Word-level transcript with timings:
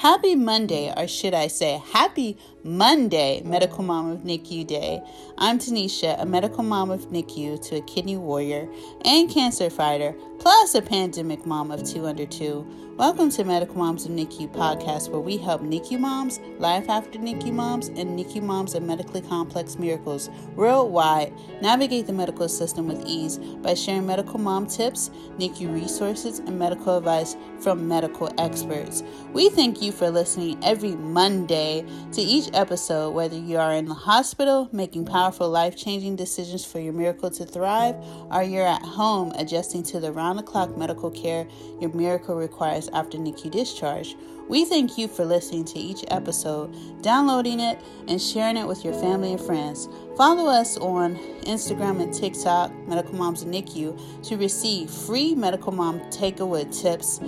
Happy 0.00 0.34
Monday, 0.34 0.90
or 0.96 1.06
should 1.06 1.34
I 1.34 1.48
say, 1.48 1.82
Happy 1.92 2.38
Monday, 2.64 3.42
Medical 3.44 3.84
Mom 3.84 4.10
of 4.10 4.20
NICU 4.20 4.66
Day. 4.66 5.02
I'm 5.36 5.58
Tanisha, 5.58 6.18
a 6.18 6.24
medical 6.24 6.64
mom 6.64 6.90
of 6.90 7.10
NICU 7.10 7.60
to 7.68 7.76
a 7.76 7.82
kidney 7.82 8.16
warrior 8.16 8.66
and 9.04 9.28
cancer 9.28 9.68
fighter, 9.68 10.14
plus 10.40 10.74
a 10.74 10.80
pandemic 10.80 11.44
mom 11.44 11.70
of 11.70 11.84
two 11.84 12.06
under 12.06 12.24
two. 12.24 12.66
Welcome 12.96 13.30
to 13.30 13.44
Medical 13.44 13.76
Moms 13.76 14.04
of 14.04 14.10
NICU 14.10 14.52
podcast, 14.52 15.08
where 15.08 15.20
we 15.20 15.38
help 15.38 15.62
NICU 15.62 15.98
moms, 15.98 16.38
life 16.58 16.90
after 16.90 17.18
NICU 17.18 17.50
moms, 17.50 17.88
and 17.88 18.18
NICU 18.18 18.42
moms 18.42 18.74
of 18.74 18.82
medically 18.82 19.22
complex 19.22 19.78
miracles 19.78 20.28
worldwide 20.54 21.32
navigate 21.62 22.06
the 22.06 22.12
medical 22.12 22.46
system 22.46 22.86
with 22.86 23.02
ease 23.06 23.38
by 23.62 23.72
sharing 23.72 24.06
medical 24.06 24.38
mom 24.38 24.66
tips, 24.66 25.10
NICU 25.38 25.72
resources, 25.72 26.40
and 26.40 26.58
medical 26.58 26.98
advice 26.98 27.36
from 27.60 27.88
medical 27.88 28.30
experts. 28.38 29.02
We 29.32 29.48
thank 29.48 29.80
you 29.80 29.92
for 29.92 30.10
listening 30.10 30.62
every 30.62 30.94
Monday 30.94 31.86
to 32.12 32.20
each 32.20 32.50
episode, 32.52 33.12
whether 33.12 33.36
you 33.36 33.56
are 33.56 33.72
in 33.72 33.86
the 33.86 33.94
hospital 33.94 34.68
making 34.72 35.06
powerful 35.06 35.48
life 35.48 35.74
changing 35.74 36.16
decisions 36.16 36.66
for 36.66 36.80
your 36.80 36.92
miracle 36.92 37.30
to 37.30 37.46
thrive, 37.46 37.96
or 38.30 38.42
you're 38.42 38.66
at 38.66 38.82
home 38.82 39.32
adjusting 39.36 39.82
to 39.84 40.00
the 40.00 40.12
round 40.30 40.38
the 40.38 40.42
clock 40.44 40.76
medical 40.76 41.10
care 41.10 41.44
your 41.80 41.92
miracle 41.92 42.36
requires 42.36 42.88
after 42.92 43.18
NICU 43.18 43.50
discharge. 43.50 44.14
We 44.48 44.64
thank 44.64 44.96
you 44.96 45.08
for 45.08 45.24
listening 45.24 45.64
to 45.66 45.78
each 45.80 46.04
episode, 46.08 47.02
downloading 47.02 47.58
it, 47.58 47.80
and 48.06 48.22
sharing 48.22 48.56
it 48.56 48.66
with 48.68 48.84
your 48.84 48.94
family 48.94 49.32
and 49.32 49.40
friends. 49.40 49.88
Follow 50.16 50.48
us 50.48 50.76
on 50.76 51.16
Instagram 51.42 52.00
and 52.00 52.14
TikTok, 52.14 52.72
Medical 52.86 53.14
Moms 53.14 53.42
of 53.42 53.48
NICU, 53.48 54.28
to 54.28 54.36
receive 54.36 54.88
free 54.88 55.34
Medical 55.34 55.72
Mom 55.72 55.98
Takeaway 56.10 56.64
tips 56.80 57.20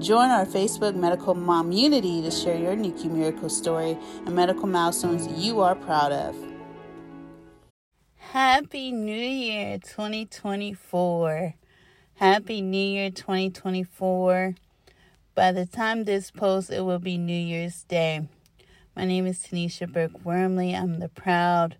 Join 0.00 0.30
our 0.30 0.46
Facebook 0.46 0.94
Medical 0.94 1.34
Momunity 1.34 2.22
to 2.22 2.30
share 2.30 2.56
your 2.56 2.76
NICU 2.76 3.10
miracle 3.10 3.48
story 3.48 3.98
and 4.26 4.34
medical 4.34 4.68
milestones 4.68 5.26
you 5.26 5.60
are 5.60 5.74
proud 5.74 6.12
of. 6.12 6.36
Happy 8.14 8.92
New 8.92 9.12
Year 9.12 9.78
2024. 9.78 11.54
Happy 12.18 12.60
New 12.62 12.84
Year 12.84 13.12
2024. 13.12 14.56
By 15.36 15.52
the 15.52 15.66
time 15.66 16.02
this 16.02 16.32
post, 16.32 16.68
it 16.68 16.80
will 16.80 16.98
be 16.98 17.16
New 17.16 17.32
Year's 17.32 17.84
Day. 17.84 18.26
My 18.96 19.04
name 19.04 19.24
is 19.24 19.38
Tanisha 19.38 19.86
Burke 19.86 20.24
Wormley. 20.24 20.74
I'm 20.74 20.98
the 20.98 21.08
proud 21.08 21.76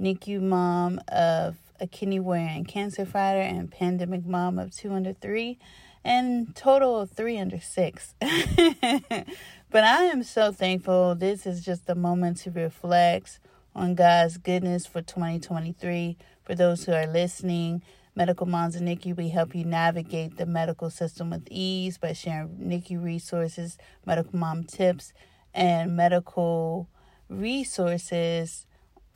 NICU 0.00 0.40
mom 0.40 0.98
of 1.08 1.56
a 1.78 1.86
kidney 1.86 2.20
warrior 2.20 2.48
and 2.48 2.66
cancer 2.66 3.04
fighter 3.04 3.42
and 3.42 3.70
pandemic 3.70 4.24
mom 4.24 4.58
of 4.58 4.74
two 4.74 4.94
under 4.94 5.12
three 5.12 5.58
and 6.02 6.56
total 6.56 6.98
of 6.98 7.10
three 7.10 7.38
under 7.38 7.60
six. 7.60 8.14
but 8.18 9.84
I 9.84 10.04
am 10.04 10.22
so 10.22 10.52
thankful. 10.52 11.14
This 11.16 11.44
is 11.44 11.62
just 11.62 11.82
a 11.90 11.94
moment 11.94 12.38
to 12.38 12.50
reflect 12.50 13.40
on 13.74 13.94
God's 13.94 14.38
goodness 14.38 14.86
for 14.86 15.02
2023. 15.02 16.16
For 16.44 16.54
those 16.54 16.86
who 16.86 16.92
are 16.92 17.06
listening, 17.06 17.82
Medical 18.14 18.46
Moms 18.46 18.76
of 18.76 18.82
NICU, 18.82 19.16
we 19.16 19.30
help 19.30 19.54
you 19.54 19.64
navigate 19.64 20.36
the 20.36 20.44
medical 20.44 20.90
system 20.90 21.30
with 21.30 21.48
ease 21.50 21.96
by 21.96 22.12
sharing 22.12 22.48
NICU 22.58 23.02
resources, 23.02 23.78
medical 24.04 24.38
mom 24.38 24.64
tips, 24.64 25.14
and 25.54 25.96
medical 25.96 26.90
resources 27.30 28.66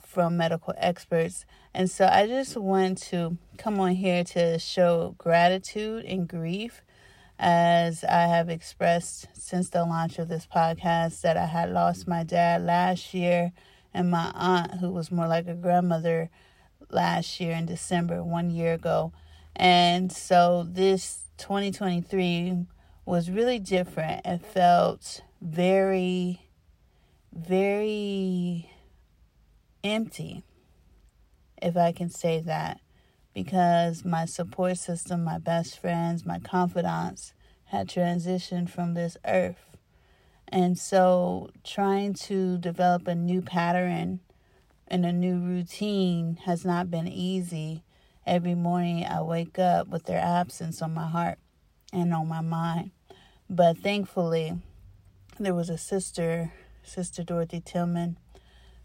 from 0.02 0.38
medical 0.38 0.72
experts. 0.78 1.44
And 1.74 1.90
so 1.90 2.08
I 2.10 2.26
just 2.26 2.56
want 2.56 2.96
to 3.08 3.36
come 3.58 3.78
on 3.80 3.92
here 3.92 4.24
to 4.24 4.58
show 4.58 5.14
gratitude 5.18 6.06
and 6.06 6.26
grief 6.26 6.80
as 7.38 8.02
I 8.02 8.22
have 8.22 8.48
expressed 8.48 9.28
since 9.34 9.68
the 9.68 9.84
launch 9.84 10.18
of 10.18 10.28
this 10.28 10.46
podcast 10.46 11.20
that 11.20 11.36
I 11.36 11.44
had 11.44 11.70
lost 11.70 12.08
my 12.08 12.24
dad 12.24 12.62
last 12.62 13.12
year 13.12 13.52
and 13.92 14.10
my 14.10 14.32
aunt, 14.34 14.80
who 14.80 14.90
was 14.90 15.12
more 15.12 15.28
like 15.28 15.46
a 15.48 15.54
grandmother, 15.54 16.30
last 16.90 17.40
year 17.40 17.52
in 17.52 17.66
December, 17.66 18.22
one 18.22 18.50
year 18.50 18.74
ago. 18.74 19.12
And 19.54 20.12
so 20.12 20.66
this 20.68 21.20
2023 21.38 22.66
was 23.04 23.30
really 23.30 23.58
different. 23.58 24.22
It 24.24 24.44
felt 24.44 25.22
very, 25.40 26.40
very 27.32 28.70
empty, 29.84 30.42
if 31.62 31.76
I 31.76 31.92
can 31.92 32.10
say 32.10 32.40
that, 32.40 32.80
because 33.32 34.04
my 34.04 34.24
support 34.24 34.78
system, 34.78 35.24
my 35.24 35.38
best 35.38 35.78
friends, 35.78 36.26
my 36.26 36.38
confidants 36.38 37.32
had 37.66 37.88
transitioned 37.88 38.68
from 38.68 38.94
this 38.94 39.16
earth. 39.26 39.76
And 40.48 40.78
so 40.78 41.50
trying 41.64 42.14
to 42.14 42.58
develop 42.58 43.08
a 43.08 43.14
new 43.14 43.42
pattern 43.42 44.20
and 44.88 45.04
a 45.04 45.12
new 45.12 45.38
routine 45.38 46.38
has 46.44 46.64
not 46.64 46.90
been 46.90 47.08
easy. 47.08 47.82
Every 48.26 48.54
morning 48.54 49.04
I 49.04 49.22
wake 49.22 49.58
up 49.58 49.88
with 49.88 50.04
their 50.04 50.20
absence 50.20 50.82
on 50.82 50.94
my 50.94 51.06
heart 51.06 51.38
and 51.92 52.12
on 52.14 52.28
my 52.28 52.40
mind. 52.40 52.90
But 53.48 53.78
thankfully, 53.78 54.58
there 55.38 55.54
was 55.54 55.70
a 55.70 55.78
sister, 55.78 56.52
Sister 56.82 57.22
Dorothy 57.22 57.60
Tillman, 57.60 58.18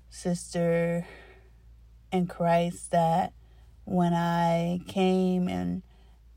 sister 0.10 1.06
in 2.12 2.28
Christ 2.28 2.92
that 2.92 3.34
when 3.86 4.14
I 4.14 4.82
came 4.88 5.48
and 5.48 5.82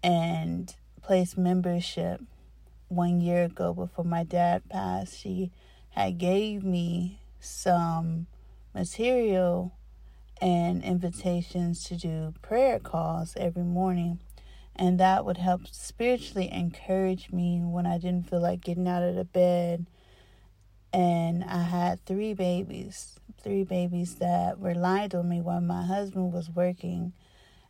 and 0.03 0.75
placed 1.03 1.37
membership 1.37 2.21
one 2.89 3.21
year 3.21 3.45
ago 3.45 3.73
before 3.73 4.05
my 4.05 4.23
dad 4.23 4.69
passed, 4.69 5.19
she 5.19 5.51
had 5.91 6.19
gave 6.19 6.63
me 6.63 7.21
some 7.41 8.27
material 8.75 9.77
and 10.41 10.83
invitations 10.83 11.85
to 11.85 11.97
do 11.97 12.35
prayer 12.43 12.79
calls 12.79 13.35
every 13.37 13.63
morning. 13.63 14.21
And 14.77 14.99
that 14.99 15.25
would 15.25 15.39
help 15.39 15.69
spiritually 15.69 16.51
encourage 16.51 17.31
me 17.31 17.61
when 17.63 17.87
I 17.87 17.99
didn't 17.99 18.29
feel 18.29 18.41
like 18.41 18.61
getting 18.61 18.89
out 18.89 19.05
of 19.05 19.15
the 19.15 19.25
bed. 19.25 19.87
And 20.93 21.45
I 21.45 21.63
had 21.63 22.05
three 22.05 22.35
babies 22.35 23.15
three 23.45 23.63
babies 23.63 24.15
that 24.17 24.59
relied 24.59 25.15
on 25.15 25.29
me 25.29 25.41
while 25.41 25.61
my 25.61 25.85
husband 25.85 26.33
was 26.33 26.49
working. 26.51 27.13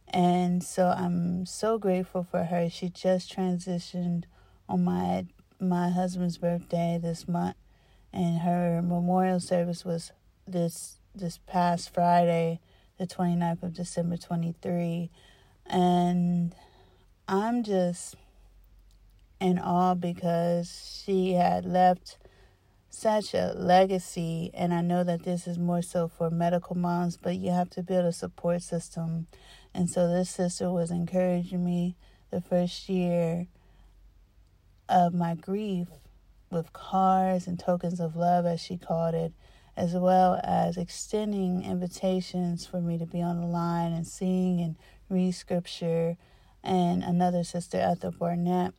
And 0.06 0.62
so 0.62 0.86
I'm 0.86 1.44
so 1.46 1.78
grateful 1.78 2.22
for 2.22 2.44
her. 2.44 2.70
She 2.70 2.88
just 2.88 3.34
transitioned 3.34 4.24
on 4.68 4.84
my 4.84 5.26
my 5.60 5.90
husband's 5.90 6.38
birthday 6.38 6.98
this 7.00 7.26
month 7.26 7.56
and 8.12 8.40
her 8.40 8.82
memorial 8.82 9.40
service 9.40 9.84
was 9.84 10.12
this 10.46 10.98
this 11.14 11.38
past 11.46 11.92
Friday, 11.94 12.60
the 12.98 13.06
29th 13.06 13.62
of 13.62 13.72
December 13.74 14.16
23. 14.16 15.10
And 15.66 16.54
I'm 17.28 17.62
just 17.62 18.16
in 19.40 19.58
awe 19.58 19.94
because 19.94 21.02
she 21.04 21.32
had 21.32 21.64
left 21.64 22.18
such 22.90 23.34
a 23.34 23.52
legacy 23.56 24.50
and 24.54 24.72
I 24.72 24.80
know 24.80 25.02
that 25.04 25.24
this 25.24 25.46
is 25.46 25.58
more 25.58 25.82
so 25.82 26.08
for 26.08 26.30
medical 26.30 26.76
moms, 26.76 27.16
but 27.16 27.36
you 27.36 27.50
have 27.50 27.70
to 27.70 27.82
build 27.82 28.04
a 28.06 28.12
support 28.12 28.62
system. 28.62 29.26
And 29.74 29.90
so 29.90 30.08
this 30.08 30.30
sister 30.30 30.70
was 30.70 30.90
encouraging 30.90 31.64
me 31.64 31.96
the 32.30 32.40
first 32.40 32.88
year 32.88 33.46
of 34.88 35.12
my 35.12 35.34
grief 35.34 35.88
with 36.50 36.72
cards 36.72 37.46
and 37.46 37.58
tokens 37.58 38.00
of 38.00 38.16
love 38.16 38.46
as 38.46 38.60
she 38.60 38.76
called 38.76 39.14
it, 39.14 39.32
as 39.76 39.94
well 39.94 40.40
as 40.44 40.76
extending 40.76 41.64
invitations 41.64 42.66
for 42.66 42.80
me 42.80 42.98
to 42.98 43.06
be 43.06 43.20
on 43.20 43.40
the 43.40 43.46
line 43.46 43.92
and 43.92 44.06
sing 44.06 44.60
and 44.60 44.76
read 45.08 45.32
scripture 45.32 46.16
and 46.62 47.02
another 47.02 47.44
sister 47.44 47.78
Ethel 47.78 48.12
Barnett 48.12 48.72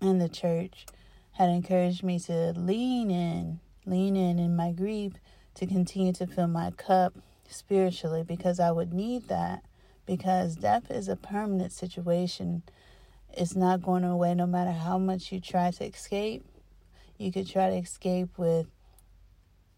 in 0.00 0.18
the 0.18 0.28
church 0.28 0.86
had 1.32 1.48
encouraged 1.48 2.02
me 2.02 2.18
to 2.18 2.52
lean 2.56 3.10
in, 3.10 3.60
lean 3.86 4.16
in 4.16 4.38
in 4.38 4.54
my 4.56 4.72
grief 4.72 5.14
to 5.54 5.66
continue 5.66 6.12
to 6.12 6.26
fill 6.26 6.48
my 6.48 6.70
cup 6.72 7.14
spiritually 7.48 8.22
because 8.22 8.60
I 8.60 8.70
would 8.70 8.92
need 8.92 9.28
that 9.28 9.64
because 10.06 10.56
death 10.56 10.90
is 10.90 11.08
a 11.08 11.16
permanent 11.16 11.72
situation. 11.72 12.62
It's 13.32 13.56
not 13.56 13.82
going 13.82 14.04
away 14.04 14.34
no 14.34 14.46
matter 14.46 14.72
how 14.72 14.98
much 14.98 15.32
you 15.32 15.40
try 15.40 15.70
to 15.70 15.84
escape. 15.84 16.44
You 17.16 17.32
could 17.32 17.48
try 17.48 17.70
to 17.70 17.76
escape 17.76 18.36
with 18.36 18.66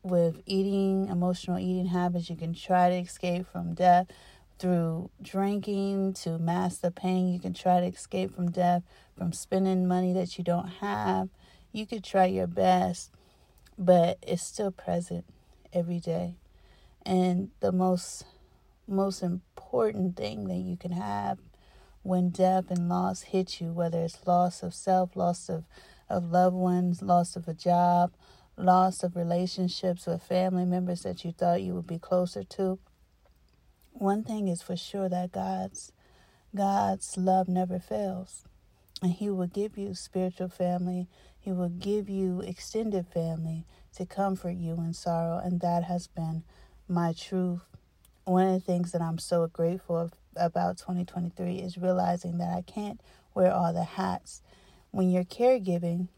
with 0.02 0.42
eating, 0.46 1.08
emotional 1.08 1.58
eating 1.58 1.86
habits. 1.86 2.30
You 2.30 2.36
can 2.36 2.54
try 2.54 2.90
to 2.90 2.96
escape 2.96 3.46
from 3.50 3.74
death 3.74 4.06
through 4.58 5.10
drinking 5.20 6.14
to 6.14 6.38
mask 6.38 6.80
the 6.80 6.90
pain. 6.90 7.32
You 7.32 7.40
can 7.40 7.54
try 7.54 7.80
to 7.80 7.86
escape 7.86 8.34
from 8.34 8.50
death 8.50 8.82
from 9.16 9.32
spending 9.32 9.86
money 9.86 10.12
that 10.12 10.38
you 10.38 10.44
don't 10.44 10.68
have 10.80 11.28
you 11.72 11.86
could 11.86 12.04
try 12.04 12.26
your 12.26 12.46
best, 12.46 13.10
but 13.78 14.18
it's 14.22 14.42
still 14.42 14.70
present 14.70 15.24
every 15.72 15.98
day. 15.98 16.36
And 17.04 17.50
the 17.60 17.72
most 17.72 18.24
most 18.86 19.22
important 19.22 20.16
thing 20.16 20.48
that 20.48 20.56
you 20.56 20.76
can 20.76 20.92
have 20.92 21.38
when 22.02 22.28
death 22.28 22.70
and 22.70 22.88
loss 22.88 23.22
hit 23.22 23.60
you, 23.60 23.72
whether 23.72 24.02
it's 24.02 24.26
loss 24.26 24.62
of 24.62 24.74
self, 24.74 25.16
loss 25.16 25.48
of, 25.48 25.64
of 26.10 26.30
loved 26.30 26.56
ones, 26.56 27.00
loss 27.00 27.36
of 27.36 27.48
a 27.48 27.54
job, 27.54 28.12
loss 28.56 29.02
of 29.02 29.16
relationships 29.16 30.06
with 30.06 30.22
family 30.22 30.64
members 30.64 31.02
that 31.02 31.24
you 31.24 31.32
thought 31.32 31.62
you 31.62 31.74
would 31.74 31.86
be 31.86 31.98
closer 31.98 32.44
to. 32.44 32.78
One 33.92 34.24
thing 34.24 34.48
is 34.48 34.62
for 34.62 34.76
sure 34.76 35.08
that 35.08 35.32
God's 35.32 35.92
God's 36.54 37.16
love 37.16 37.48
never 37.48 37.78
fails. 37.78 38.44
And 39.02 39.12
he 39.12 39.30
will 39.30 39.46
give 39.46 39.78
you 39.78 39.94
spiritual 39.94 40.48
family. 40.48 41.08
He 41.40 41.50
will 41.50 41.70
give 41.70 42.08
you 42.08 42.40
extended 42.40 43.06
family 43.06 43.64
to 43.96 44.06
comfort 44.06 44.56
you 44.56 44.74
in 44.74 44.92
sorrow. 44.92 45.38
And 45.42 45.60
that 45.60 45.84
has 45.84 46.06
been 46.06 46.44
my 46.88 47.14
truth. 47.14 47.62
One 48.24 48.46
of 48.46 48.52
the 48.52 48.60
things 48.60 48.92
that 48.92 49.02
I'm 49.02 49.18
so 49.18 49.46
grateful 49.48 50.10
about 50.36 50.78
2023 50.78 51.56
is 51.56 51.78
realizing 51.78 52.38
that 52.38 52.54
I 52.56 52.62
can't 52.62 53.00
wear 53.34 53.52
all 53.52 53.72
the 53.72 53.84
hats. 53.84 54.42
When 54.90 55.10
you're 55.10 55.24
caregiving, 55.24 56.08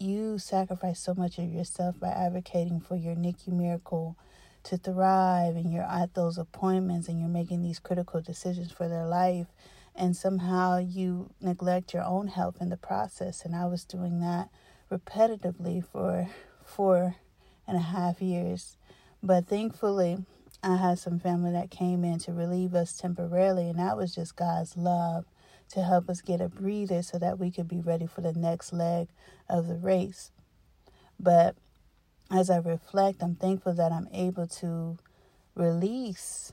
you 0.00 0.38
sacrifice 0.38 0.98
so 0.98 1.14
much 1.14 1.38
of 1.38 1.52
yourself 1.52 2.00
by 2.00 2.08
advocating 2.08 2.80
for 2.80 2.96
your 2.96 3.14
NICU 3.14 3.48
miracle 3.48 4.16
to 4.62 4.76
thrive 4.76 5.56
and 5.56 5.72
you're 5.72 5.82
at 5.82 6.14
those 6.14 6.38
appointments 6.38 7.08
and 7.08 7.20
you're 7.20 7.28
making 7.28 7.62
these 7.62 7.78
critical 7.78 8.20
decisions 8.20 8.72
for 8.72 8.88
their 8.88 9.06
life 9.06 9.46
and 9.94 10.16
somehow 10.16 10.78
you 10.78 11.30
neglect 11.40 11.92
your 11.92 12.04
own 12.04 12.28
health 12.28 12.56
in 12.60 12.70
the 12.70 12.76
process. 12.76 13.44
And 13.44 13.54
i 13.54 13.66
was 13.66 13.84
doing 13.84 14.20
that 14.20 14.48
repetitively 14.90 15.84
for 15.84 16.28
four 16.64 17.16
and 17.66 17.76
a 17.76 17.80
half 17.80 18.20
years. 18.20 18.76
But 19.22 19.46
thankfully 19.46 20.18
i 20.62 20.76
had 20.76 20.98
some 20.98 21.18
family 21.18 21.52
that 21.52 21.70
came 21.70 22.04
in 22.04 22.18
to 22.18 22.32
relieve 22.32 22.74
us 22.74 22.96
temporarily 22.96 23.68
and 23.68 23.78
that 23.78 23.96
was 23.96 24.14
just 24.14 24.36
god's 24.36 24.76
love 24.76 25.24
to 25.72 25.82
help 25.82 26.08
us 26.08 26.20
get 26.20 26.40
a 26.40 26.48
breather 26.48 27.02
so 27.02 27.18
that 27.18 27.38
we 27.38 27.50
could 27.50 27.68
be 27.68 27.80
ready 27.80 28.06
for 28.06 28.20
the 28.20 28.32
next 28.32 28.72
leg 28.72 29.08
of 29.48 29.66
the 29.66 29.76
race. 29.76 30.30
But 31.18 31.56
as 32.30 32.50
I 32.50 32.58
reflect, 32.58 33.22
I'm 33.22 33.34
thankful 33.34 33.74
that 33.74 33.92
I'm 33.92 34.08
able 34.12 34.46
to 34.46 34.98
release 35.54 36.52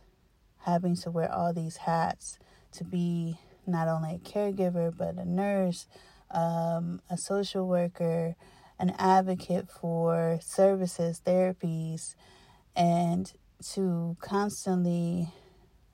having 0.60 0.96
to 0.98 1.12
wear 1.12 1.32
all 1.32 1.54
these 1.54 1.78
hats 1.78 2.40
to 2.74 2.84
be 2.84 3.40
not 3.66 3.88
only 3.88 4.16
a 4.16 4.18
caregiver, 4.20 4.96
but 4.96 5.16
a 5.16 5.26
nurse, 5.26 5.88
um, 6.32 7.02
a 7.10 7.18
social 7.18 7.68
worker, 7.68 8.36
an 8.80 8.94
advocate 8.98 9.70
for 9.70 10.40
services, 10.42 11.22
therapies, 11.26 12.16
and 12.76 13.34
to 13.74 14.16
constantly 14.20 15.30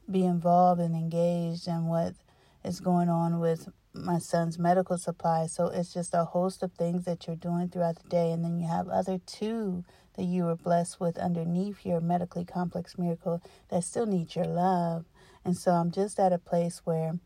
be 0.10 0.25
involved 0.25 0.81
and 0.81 0.96
engaged 0.96 1.68
in 1.68 1.86
what 1.86 2.14
is 2.63 2.80
going 2.80 3.10
on 3.10 3.39
with 3.39 3.69
my 3.94 4.18
son's 4.18 4.57
medical 4.57 4.98
supplies. 4.98 5.54
So 5.54 5.68
it's 5.68 5.94
just 5.94 6.13
a 6.13 6.25
host 6.25 6.63
of 6.63 6.74
things 6.74 7.06
that 7.06 7.27
you're 7.27 7.36
doing 7.36 7.69
throughout 7.69 8.01
the 8.01 8.10
day. 8.10 8.31
And 8.31 8.44
then 8.44 8.60
you 8.60 8.68
have 8.68 8.88
other 8.88 9.19
two 9.25 9.83
that 10.15 10.24
you 10.24 10.45
were 10.45 10.56
blessed 10.56 11.00
with 11.00 11.18
underneath 11.18 11.86
your 11.86 12.00
medically 12.00 12.45
complex 12.45 12.98
miracle 12.98 13.42
that 13.69 13.83
still 13.83 14.06
need 14.06 14.36
your 14.36 14.45
love. 14.45 15.06
And 15.45 15.57
so 15.57 15.71
I'm 15.71 15.92
just 15.92 16.19
at 16.19 16.33
a 16.33 16.38
place 16.38 16.81
where 16.83 17.19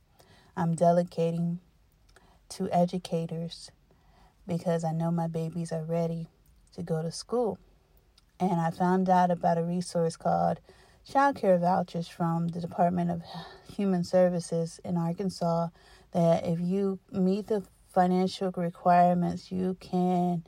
I'm 0.55 0.75
delegating 0.75 1.59
to 2.49 2.69
educators 2.71 3.71
because 4.47 4.83
I 4.83 4.91
know 4.91 5.11
my 5.11 5.27
babies 5.27 5.71
are 5.71 5.83
ready 5.83 6.27
to 6.73 6.81
go 6.81 7.01
to 7.01 7.11
school. 7.11 7.59
And 8.39 8.61
I 8.61 8.71
found 8.71 9.09
out 9.09 9.31
about 9.31 9.57
a 9.57 9.63
resource 9.63 10.15
called 10.15 10.59
Child 11.09 11.37
Care 11.37 11.57
Vouchers 11.57 12.09
from 12.09 12.49
the 12.49 12.59
Department 12.59 13.09
of 13.09 13.21
Human 13.77 14.03
Services 14.03 14.81
in 14.83 14.97
Arkansas 14.97 15.69
that 16.11 16.45
if 16.45 16.59
you 16.59 16.99
meet 17.13 17.47
the 17.47 17.63
financial 17.87 18.51
requirements, 18.57 19.49
you 19.49 19.77
can 19.79 20.43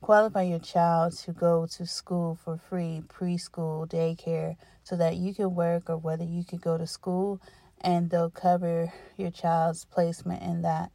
qualify 0.00 0.42
your 0.42 0.58
child 0.58 1.16
to 1.18 1.32
go 1.32 1.64
to 1.76 1.86
school 1.86 2.34
for 2.34 2.56
free, 2.56 3.04
preschool, 3.06 3.88
daycare, 3.88 4.56
so 4.82 4.96
that 4.96 5.16
you 5.16 5.32
can 5.32 5.54
work 5.54 5.88
or 5.88 5.96
whether 5.96 6.24
you 6.24 6.42
could 6.42 6.60
go 6.60 6.76
to 6.76 6.88
school 6.88 7.40
and 7.80 8.10
they'll 8.10 8.30
cover 8.30 8.92
your 9.16 9.30
child's 9.30 9.84
placement 9.84 10.42
in 10.42 10.62
that 10.62 10.90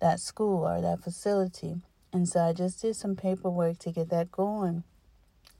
that 0.00 0.20
school 0.20 0.68
or 0.68 0.82
that 0.82 1.02
facility. 1.02 1.76
And 2.12 2.28
so 2.28 2.40
I 2.40 2.52
just 2.52 2.82
did 2.82 2.94
some 2.94 3.16
paperwork 3.16 3.78
to 3.78 3.90
get 3.90 4.10
that 4.10 4.30
going. 4.30 4.84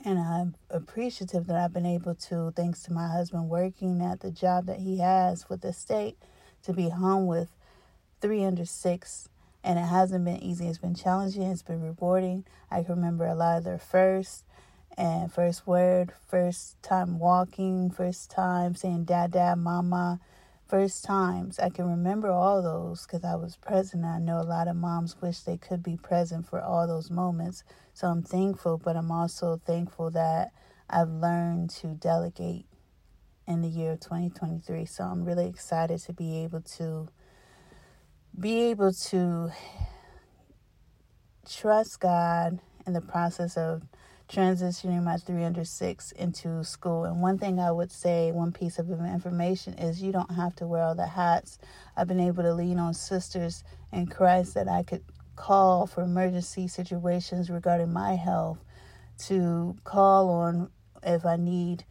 And 0.06 0.18
I'm 0.18 0.54
appreciative 0.68 1.46
that 1.46 1.56
I've 1.56 1.72
been 1.72 1.86
able 1.86 2.14
to, 2.14 2.52
thanks 2.54 2.82
to 2.82 2.92
my 2.92 3.08
husband 3.08 3.48
working 3.48 4.02
at 4.02 4.20
the 4.20 4.30
job 4.30 4.66
that 4.66 4.80
he 4.80 4.98
has 4.98 5.48
with 5.48 5.62
the 5.62 5.72
state, 5.72 6.18
to 6.64 6.74
be 6.74 6.90
home 6.90 7.26
with 7.26 7.48
three 8.20 8.44
under 8.44 8.66
six, 8.66 9.30
and 9.62 9.78
it 9.78 9.86
hasn't 9.86 10.26
been 10.26 10.42
easy. 10.42 10.68
It's 10.68 10.76
been 10.76 10.94
challenging. 10.94 11.42
It's 11.44 11.62
been 11.62 11.80
rewarding. 11.80 12.44
I 12.70 12.82
can 12.82 12.96
remember 12.96 13.26
a 13.26 13.34
lot 13.34 13.56
of 13.56 13.64
their 13.64 13.78
first 13.78 14.44
and 14.96 15.32
first 15.32 15.66
word, 15.66 16.12
first 16.28 16.80
time 16.82 17.18
walking, 17.18 17.90
first 17.90 18.30
time 18.30 18.74
saying 18.74 19.04
dad, 19.04 19.32
dad, 19.32 19.56
mama, 19.56 20.20
first 20.68 21.02
times. 21.02 21.58
I 21.58 21.70
can 21.70 21.88
remember 21.88 22.30
all 22.30 22.62
those 22.62 23.06
because 23.06 23.24
I 23.24 23.36
was 23.36 23.56
present. 23.56 24.04
I 24.04 24.18
know 24.18 24.38
a 24.38 24.42
lot 24.42 24.68
of 24.68 24.76
moms 24.76 25.16
wish 25.22 25.40
they 25.40 25.56
could 25.56 25.82
be 25.82 25.96
present 25.96 26.46
for 26.46 26.60
all 26.60 26.86
those 26.86 27.10
moments. 27.10 27.64
So 27.94 28.08
I'm 28.08 28.24
thankful, 28.24 28.76
but 28.76 28.96
I'm 28.96 29.12
also 29.12 29.60
thankful 29.64 30.10
that 30.10 30.50
I've 30.90 31.08
learned 31.08 31.70
to 31.70 31.94
delegate 31.94 32.66
in 33.46 33.62
the 33.62 33.68
year 33.68 33.92
of 33.92 34.00
2023. 34.00 34.84
So 34.84 35.04
I'm 35.04 35.24
really 35.24 35.46
excited 35.46 36.00
to 36.00 36.12
be 36.12 36.38
able 36.42 36.60
to 36.60 37.08
be 38.38 38.62
able 38.62 38.92
to 38.92 39.52
trust 41.48 42.00
God 42.00 42.58
in 42.84 42.94
the 42.94 43.00
process 43.00 43.56
of 43.56 43.82
transitioning 44.28 45.04
my 45.04 45.16
306 45.16 46.10
into 46.12 46.64
school. 46.64 47.04
And 47.04 47.22
one 47.22 47.38
thing 47.38 47.60
I 47.60 47.70
would 47.70 47.92
say, 47.92 48.32
one 48.32 48.50
piece 48.50 48.80
of 48.80 48.90
information 48.90 49.74
is 49.74 50.02
you 50.02 50.10
don't 50.10 50.34
have 50.34 50.56
to 50.56 50.66
wear 50.66 50.82
all 50.82 50.96
the 50.96 51.06
hats. 51.06 51.58
I've 51.96 52.08
been 52.08 52.18
able 52.18 52.42
to 52.42 52.54
lean 52.54 52.80
on 52.80 52.92
sisters 52.92 53.62
in 53.92 54.06
Christ 54.08 54.54
that 54.54 54.66
I 54.66 54.82
could 54.82 55.04
call 55.36 55.86
for 55.86 56.02
emergency 56.02 56.68
situations 56.68 57.50
regarding 57.50 57.92
my 57.92 58.16
health, 58.16 58.58
to 59.26 59.76
call 59.84 60.28
on 60.30 60.70
if 61.02 61.24
I 61.24 61.36
need 61.36 61.84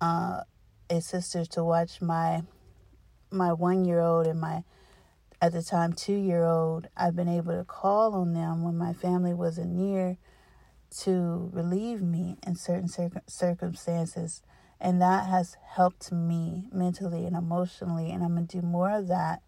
uh, 0.00 0.42
a 0.88 1.00
sister 1.00 1.44
to 1.46 1.64
watch 1.64 2.00
my 2.00 2.42
my 3.30 3.52
one 3.52 3.84
year 3.84 4.00
old 4.00 4.26
and 4.26 4.40
my 4.40 4.64
at 5.40 5.52
the 5.52 5.62
time 5.62 5.92
two 5.92 6.16
year 6.16 6.44
old, 6.44 6.88
I've 6.96 7.16
been 7.16 7.28
able 7.28 7.56
to 7.56 7.64
call 7.64 8.14
on 8.14 8.34
them 8.34 8.62
when 8.62 8.76
my 8.76 8.92
family 8.92 9.32
wasn't 9.32 9.70
near 9.70 10.18
to 10.98 11.50
relieve 11.52 12.02
me 12.02 12.36
in 12.46 12.56
certain 12.56 12.88
cir- 12.88 13.22
circumstances. 13.26 14.42
And 14.80 15.00
that 15.00 15.28
has 15.28 15.56
helped 15.74 16.12
me 16.12 16.68
mentally 16.72 17.26
and 17.26 17.36
emotionally. 17.36 18.10
And 18.10 18.22
I'm 18.22 18.34
going 18.34 18.46
to 18.46 18.60
do 18.60 18.66
more 18.66 18.90
of 18.90 19.08
that 19.08 19.42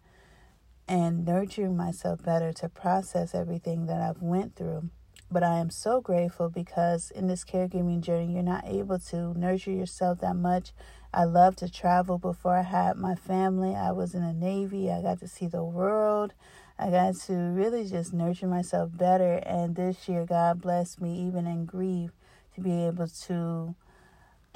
and 0.87 1.25
nurturing 1.25 1.77
myself 1.77 2.23
better 2.23 2.51
to 2.53 2.69
process 2.69 3.33
everything 3.33 3.85
that 3.85 4.01
I've 4.01 4.21
went 4.21 4.55
through. 4.55 4.89
But 5.31 5.43
I 5.43 5.57
am 5.57 5.69
so 5.69 6.01
grateful 6.01 6.49
because 6.49 7.09
in 7.09 7.27
this 7.27 7.43
caregiving 7.43 8.01
journey, 8.01 8.33
you're 8.33 8.43
not 8.43 8.67
able 8.67 8.99
to 8.99 9.37
nurture 9.37 9.71
yourself 9.71 10.19
that 10.19 10.35
much 10.35 10.73
I 11.13 11.25
loved 11.25 11.59
to 11.59 11.69
travel 11.69 12.17
before 12.17 12.57
I 12.57 12.63
had 12.63 12.97
my 12.97 13.13
family. 13.13 13.75
I 13.75 13.91
was 13.91 14.15
in 14.15 14.23
the 14.23 14.33
Navy. 14.33 14.91
I 14.91 15.01
got 15.01 15.19
to 15.19 15.27
see 15.27 15.45
the 15.45 15.63
world. 15.63 16.33
I 16.79 16.89
got 16.89 17.15
to 17.27 17.33
really 17.33 17.87
just 17.87 18.13
nurture 18.13 18.47
myself 18.47 18.89
better. 18.97 19.35
And 19.45 19.75
this 19.75 20.09
year, 20.09 20.25
God 20.25 20.59
blessed 20.59 21.01
me, 21.01 21.27
even 21.27 21.45
in 21.45 21.65
grief, 21.65 22.11
to 22.55 22.61
be 22.61 22.87
able 22.87 23.07
to 23.07 23.75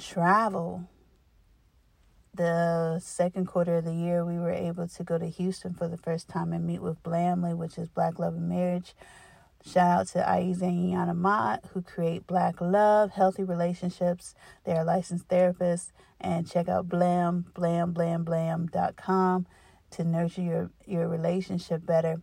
travel. 0.00 0.88
The 2.38 3.00
second 3.00 3.46
quarter 3.46 3.78
of 3.78 3.84
the 3.84 3.92
year, 3.92 4.24
we 4.24 4.38
were 4.38 4.52
able 4.52 4.86
to 4.86 5.02
go 5.02 5.18
to 5.18 5.26
Houston 5.26 5.74
for 5.74 5.88
the 5.88 5.96
first 5.96 6.28
time 6.28 6.52
and 6.52 6.64
meet 6.64 6.80
with 6.80 7.02
Blamley, 7.02 7.52
which 7.52 7.76
is 7.76 7.88
Black 7.88 8.20
Love 8.20 8.34
and 8.34 8.48
Marriage. 8.48 8.94
Shout 9.66 10.00
out 10.00 10.06
to 10.10 10.18
Aiza 10.20 10.62
and 10.62 10.94
Yana 10.94 11.16
Mott, 11.16 11.64
who 11.74 11.82
create 11.82 12.28
Black 12.28 12.60
Love, 12.60 13.10
Healthy 13.10 13.42
Relationships. 13.42 14.36
They 14.62 14.70
are 14.70 14.84
licensed 14.84 15.26
therapists. 15.26 15.90
And 16.20 16.48
check 16.48 16.68
out 16.68 16.88
blam, 16.88 17.46
blam, 17.54 17.90
blam, 17.90 18.22
blam.com 18.22 19.46
to 19.90 20.04
nurture 20.04 20.42
your, 20.42 20.70
your 20.86 21.08
relationship 21.08 21.84
better. 21.84 22.22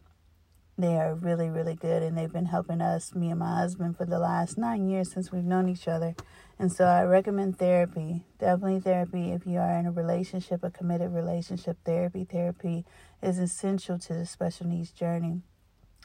They 0.78 0.96
are 0.96 1.14
really, 1.14 1.50
really 1.50 1.76
good. 1.76 2.04
And 2.04 2.18
they've 2.18 2.32
been 2.32 2.46
helping 2.46 2.80
us, 2.80 3.14
me 3.14 3.32
and 3.32 3.40
my 3.40 3.58
husband, 3.58 3.98
for 3.98 4.06
the 4.06 4.20
last 4.20 4.58
nine 4.58 4.88
years 4.88 5.12
since 5.12 5.34
we've 5.34 5.44
known 5.44 5.68
each 5.68 5.90
other. 5.90 6.16
And 6.58 6.72
so 6.72 6.86
I 6.86 7.04
recommend 7.04 7.60
therapy. 7.60 8.24
Definitely 8.40 8.80
therapy 8.80 9.32
if 9.32 9.46
you 9.46 9.60
are 9.60 9.78
in 9.78 9.86
a 9.86 9.92
relationship, 9.92 10.64
a 10.64 10.72
committed 10.72 11.14
relationship. 11.14 11.78
Therapy, 11.84 12.24
therapy 12.24 12.86
is 13.22 13.40
essential 13.40 14.00
to 14.00 14.14
the 14.14 14.26
special 14.26 14.68
needs 14.68 14.92
journey. 14.92 15.42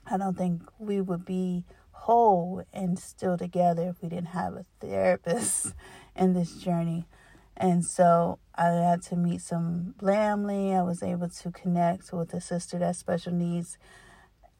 I 0.06 0.16
don't 0.16 0.36
think 0.36 0.62
we 0.78 1.00
would 1.00 1.24
be 1.24 1.64
whole 1.92 2.64
and 2.72 2.98
still 2.98 3.36
together 3.36 3.88
if 3.90 4.02
we 4.02 4.08
didn't 4.08 4.28
have 4.28 4.54
a 4.54 4.64
therapist 4.80 5.74
in 6.16 6.32
this 6.32 6.54
journey. 6.54 7.06
And 7.56 7.84
so 7.84 8.38
I 8.54 8.68
had 8.68 9.02
to 9.02 9.16
meet 9.16 9.42
some 9.42 9.94
Blamley. 9.98 10.74
I 10.74 10.82
was 10.82 11.02
able 11.02 11.28
to 11.28 11.50
connect 11.50 12.12
with 12.12 12.32
a 12.32 12.40
sister 12.40 12.78
that 12.78 12.96
special 12.96 13.32
needs 13.32 13.78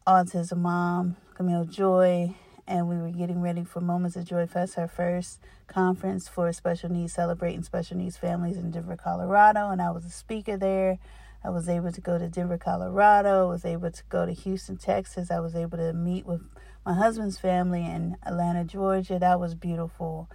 autism 0.06 0.58
mom, 0.58 1.16
Camille 1.34 1.64
Joy, 1.64 2.34
and 2.70 2.88
we 2.88 2.96
were 2.96 3.10
getting 3.10 3.40
ready 3.40 3.64
for 3.64 3.80
Moments 3.80 4.14
of 4.14 4.24
Joy 4.24 4.46
Fest, 4.46 4.78
our 4.78 4.86
first 4.86 5.40
conference 5.66 6.28
for 6.28 6.52
special 6.52 6.88
needs, 6.88 7.12
celebrating 7.12 7.64
special 7.64 7.96
needs 7.96 8.16
families 8.16 8.56
in 8.56 8.70
Denver, 8.70 8.96
Colorado. 8.96 9.70
And 9.70 9.82
I 9.82 9.90
was 9.90 10.04
a 10.04 10.10
speaker 10.10 10.56
there. 10.56 10.98
I 11.42 11.50
was 11.50 11.68
able 11.68 11.90
to 11.90 12.00
go 12.00 12.16
to 12.16 12.28
Denver, 12.28 12.58
Colorado. 12.58 13.48
I 13.48 13.50
was 13.50 13.64
able 13.64 13.90
to 13.90 14.02
go 14.08 14.24
to 14.24 14.30
Houston, 14.30 14.76
Texas. 14.76 15.32
I 15.32 15.40
was 15.40 15.56
able 15.56 15.78
to 15.78 15.92
meet 15.92 16.24
with 16.24 16.42
my 16.86 16.94
husband's 16.94 17.38
family 17.38 17.84
in 17.84 18.16
Atlanta, 18.24 18.62
Georgia. 18.62 19.18
That 19.18 19.40
was 19.40 19.56
beautiful 19.56 20.30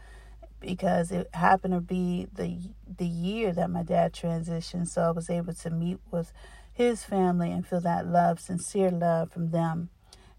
because 0.59 1.11
it 1.11 1.29
happened 1.33 1.73
to 1.73 1.79
be 1.79 2.27
the 2.33 2.57
the 2.97 3.07
year 3.07 3.53
that 3.53 3.69
my 3.69 3.83
dad 3.83 4.11
transitioned. 4.11 4.89
So 4.89 5.03
I 5.03 5.11
was 5.11 5.29
able 5.29 5.53
to 5.53 5.69
meet 5.69 5.99
with 6.11 6.33
his 6.73 7.05
family 7.05 7.49
and 7.53 7.65
feel 7.65 7.79
that 7.79 8.05
love, 8.05 8.41
sincere 8.41 8.91
love 8.91 9.31
from 9.31 9.51
them, 9.51 9.87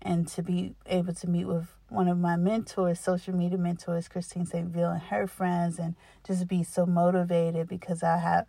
and 0.02 0.28
to 0.28 0.42
be 0.42 0.74
able 0.84 1.14
to 1.14 1.26
meet 1.26 1.46
with 1.46 1.75
one 1.88 2.08
of 2.08 2.18
my 2.18 2.36
mentors, 2.36 2.98
social 3.00 3.34
media 3.34 3.58
mentors, 3.58 4.08
Christine 4.08 4.46
St. 4.46 4.68
Ville, 4.68 4.90
and 4.90 5.02
her 5.02 5.26
friends, 5.26 5.78
and 5.78 5.94
just 6.26 6.48
be 6.48 6.62
so 6.62 6.84
motivated 6.86 7.68
because 7.68 8.02
I 8.02 8.18
have 8.18 8.46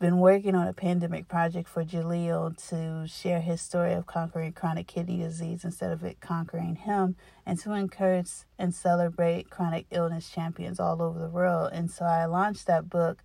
been 0.00 0.18
working 0.18 0.54
on 0.54 0.66
a 0.66 0.72
pandemic 0.72 1.28
project 1.28 1.68
for 1.68 1.84
Jaleel 1.84 2.56
to 2.68 3.06
share 3.06 3.40
his 3.40 3.60
story 3.60 3.92
of 3.92 4.06
conquering 4.06 4.52
chronic 4.52 4.86
kidney 4.86 5.18
disease 5.18 5.64
instead 5.64 5.92
of 5.92 6.02
it 6.04 6.20
conquering 6.20 6.76
him, 6.76 7.16
and 7.46 7.58
to 7.60 7.72
encourage 7.72 8.30
and 8.58 8.74
celebrate 8.74 9.50
chronic 9.50 9.86
illness 9.90 10.30
champions 10.30 10.80
all 10.80 11.00
over 11.00 11.18
the 11.18 11.28
world. 11.28 11.70
And 11.72 11.90
so 11.90 12.04
I 12.04 12.24
launched 12.24 12.66
that 12.66 12.90
book, 12.90 13.22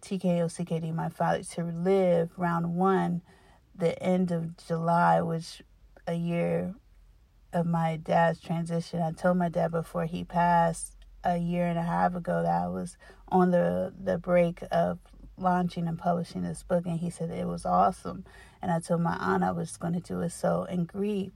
TKO 0.00 0.46
CKD 0.46 0.94
My 0.94 1.08
Father 1.08 1.42
to 1.42 1.64
Live, 1.64 2.30
round 2.36 2.76
one, 2.76 3.22
the 3.74 4.00
end 4.02 4.30
of 4.30 4.56
July, 4.56 5.20
which 5.22 5.62
a 6.06 6.14
year 6.14 6.74
of 7.56 7.66
my 7.66 7.96
dad's 7.96 8.40
transition. 8.40 9.00
I 9.00 9.12
told 9.12 9.38
my 9.38 9.48
dad 9.48 9.72
before 9.72 10.04
he 10.04 10.24
passed 10.24 10.92
a 11.24 11.38
year 11.38 11.66
and 11.66 11.78
a 11.78 11.82
half 11.82 12.14
ago 12.14 12.42
that 12.42 12.62
I 12.62 12.68
was 12.68 12.96
on 13.28 13.50
the 13.50 13.92
the 13.98 14.18
break 14.18 14.60
of 14.70 14.98
launching 15.38 15.88
and 15.88 15.98
publishing 15.98 16.42
this 16.42 16.62
book, 16.62 16.84
and 16.86 17.00
he 17.00 17.10
said 17.10 17.30
it 17.30 17.46
was 17.46 17.64
awesome. 17.64 18.24
And 18.62 18.70
I 18.70 18.80
told 18.80 19.00
my 19.00 19.16
aunt 19.18 19.42
I 19.42 19.52
was 19.52 19.76
going 19.76 19.94
to 19.94 20.00
do 20.00 20.20
it. 20.20 20.30
So 20.30 20.64
in 20.64 20.84
grief, 20.84 21.32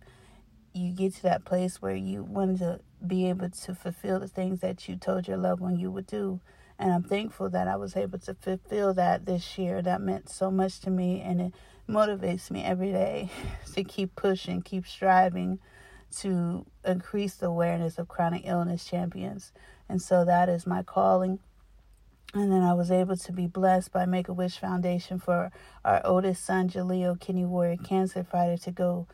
you 0.72 0.92
get 0.92 1.14
to 1.16 1.22
that 1.24 1.44
place 1.44 1.82
where 1.82 1.94
you 1.94 2.22
want 2.22 2.58
to 2.58 2.80
be 3.06 3.28
able 3.28 3.50
to 3.50 3.74
fulfill 3.74 4.20
the 4.20 4.28
things 4.28 4.60
that 4.60 4.88
you 4.88 4.96
told 4.96 5.26
your 5.26 5.36
loved 5.36 5.60
one 5.60 5.78
you 5.78 5.90
would 5.90 6.06
do. 6.06 6.40
And 6.78 6.92
I'm 6.92 7.02
thankful 7.02 7.50
that 7.50 7.68
I 7.68 7.76
was 7.76 7.96
able 7.96 8.18
to 8.20 8.34
fulfill 8.34 8.94
that 8.94 9.26
this 9.26 9.58
year. 9.58 9.82
That 9.82 10.00
meant 10.00 10.28
so 10.30 10.50
much 10.50 10.80
to 10.80 10.90
me, 10.90 11.20
and 11.20 11.40
it 11.40 11.54
motivates 11.88 12.50
me 12.50 12.62
every 12.62 12.92
day 12.92 13.30
to 13.74 13.84
keep 13.84 14.14
pushing, 14.16 14.62
keep 14.62 14.86
striving 14.86 15.58
to 16.18 16.66
increase 16.84 17.34
the 17.34 17.46
awareness 17.46 17.98
of 17.98 18.08
chronic 18.08 18.42
illness 18.44 18.84
champions. 18.84 19.52
And 19.88 20.00
so 20.00 20.24
that 20.24 20.48
is 20.48 20.66
my 20.66 20.82
calling. 20.82 21.38
And 22.32 22.52
then 22.52 22.62
I 22.62 22.74
was 22.74 22.90
able 22.90 23.16
to 23.16 23.32
be 23.32 23.46
blessed 23.46 23.92
by 23.92 24.06
Make 24.06 24.28
a 24.28 24.32
Wish 24.32 24.58
Foundation 24.58 25.18
for 25.18 25.50
our 25.84 26.00
oldest 26.04 26.44
son, 26.44 26.68
Jaleel 26.68 27.18
Kidney 27.18 27.44
Warrior 27.44 27.76
Cancer 27.76 28.22
Fighter, 28.22 28.56
to 28.58 28.70
go 28.70 29.08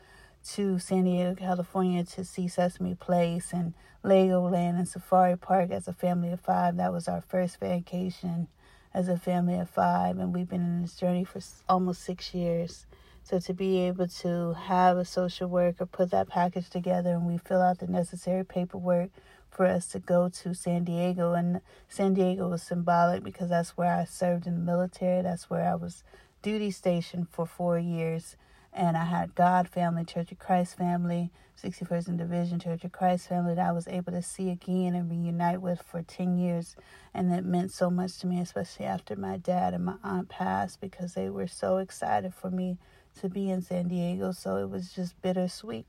to 0.53 0.77
San 0.77 1.05
Diego, 1.05 1.35
California 1.35 2.03
to 2.03 2.23
see 2.23 2.47
Sesame 2.47 2.93
Place 2.93 3.51
and 3.51 3.73
Legoland 4.03 4.77
and 4.77 4.87
Safari 4.87 5.35
Park 5.35 5.71
as 5.71 5.87
a 5.87 5.93
family 5.93 6.31
of 6.31 6.39
five. 6.39 6.77
That 6.77 6.93
was 6.93 7.07
our 7.07 7.21
first 7.21 7.59
vacation 7.59 8.47
as 8.93 9.09
a 9.09 9.17
family 9.17 9.55
of 9.59 9.69
five, 9.69 10.17
and 10.17 10.33
we've 10.33 10.49
been 10.49 10.61
in 10.61 10.81
this 10.83 10.95
journey 10.95 11.23
for 11.23 11.39
almost 11.67 12.03
six 12.03 12.33
years. 12.33 12.85
So 13.27 13.41
to 13.41 13.53
be 13.53 13.79
able 13.79 14.07
to 14.07 14.53
have 14.53 14.95
a 14.95 15.03
social 15.03 15.49
worker 15.49 15.85
put 15.85 16.11
that 16.11 16.29
package 16.29 16.69
together 16.69 17.09
and 17.09 17.27
we 17.27 17.37
fill 17.37 17.61
out 17.61 17.79
the 17.79 17.87
necessary 17.87 18.45
paperwork 18.45 19.09
for 19.49 19.65
us 19.65 19.85
to 19.87 19.99
go 19.99 20.29
to 20.29 20.53
San 20.53 20.85
Diego 20.85 21.33
and 21.33 21.59
San 21.89 22.13
Diego 22.13 22.47
was 22.47 22.63
symbolic 22.63 23.25
because 23.25 23.49
that's 23.49 23.75
where 23.75 23.93
I 23.93 24.05
served 24.05 24.47
in 24.47 24.53
the 24.53 24.71
military. 24.71 25.21
That's 25.23 25.49
where 25.49 25.69
I 25.69 25.75
was 25.75 26.05
duty 26.41 26.71
stationed 26.71 27.27
for 27.29 27.45
4 27.45 27.77
years 27.77 28.37
and 28.71 28.95
I 28.95 29.03
had 29.03 29.35
God 29.35 29.67
family, 29.67 30.05
Church 30.05 30.31
of 30.31 30.39
Christ 30.39 30.77
family, 30.77 31.29
61st 31.61 32.17
Division 32.17 32.61
Church 32.61 32.85
of 32.85 32.93
Christ 32.93 33.27
family 33.27 33.55
that 33.55 33.67
I 33.67 33.73
was 33.73 33.89
able 33.89 34.13
to 34.13 34.21
see 34.21 34.49
again 34.49 34.95
and 34.95 35.11
reunite 35.11 35.61
with 35.61 35.81
for 35.81 36.01
10 36.01 36.37
years. 36.37 36.77
And 37.13 37.33
it 37.33 37.43
meant 37.43 37.73
so 37.73 37.89
much 37.89 38.19
to 38.19 38.27
me, 38.27 38.39
especially 38.39 38.85
after 38.85 39.17
my 39.17 39.35
dad 39.35 39.73
and 39.73 39.83
my 39.83 39.95
aunt 40.01 40.29
passed, 40.29 40.79
because 40.79 41.13
they 41.13 41.29
were 41.29 41.47
so 41.47 41.75
excited 41.77 42.33
for 42.33 42.49
me 42.49 42.77
to 43.17 43.29
be 43.29 43.49
in 43.49 43.61
San 43.61 43.87
Diego, 43.87 44.31
so 44.31 44.57
it 44.57 44.69
was 44.69 44.93
just 44.93 45.21
bittersweet. 45.21 45.85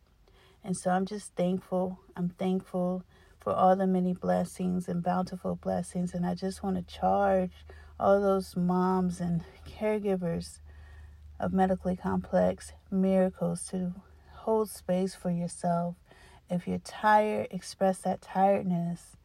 And 0.64 0.76
so 0.76 0.90
I'm 0.90 1.06
just 1.06 1.34
thankful. 1.34 1.98
I'm 2.16 2.30
thankful 2.30 3.04
for 3.40 3.52
all 3.52 3.76
the 3.76 3.86
many 3.86 4.12
blessings 4.12 4.88
and 4.88 5.02
bountiful 5.02 5.56
blessings. 5.56 6.14
And 6.14 6.26
I 6.26 6.34
just 6.34 6.62
want 6.62 6.76
to 6.76 6.94
charge 6.94 7.52
all 7.98 8.20
those 8.20 8.56
moms 8.56 9.20
and 9.20 9.44
caregivers 9.66 10.60
of 11.40 11.52
medically 11.52 11.96
complex 11.96 12.72
miracles 12.90 13.66
to 13.70 13.94
hold 14.32 14.70
space 14.70 15.14
for 15.14 15.30
yourself. 15.30 15.94
If 16.50 16.66
you're 16.66 16.78
tired, 16.78 17.48
express 17.50 17.98
that 17.98 18.20
tiredness. 18.20 19.16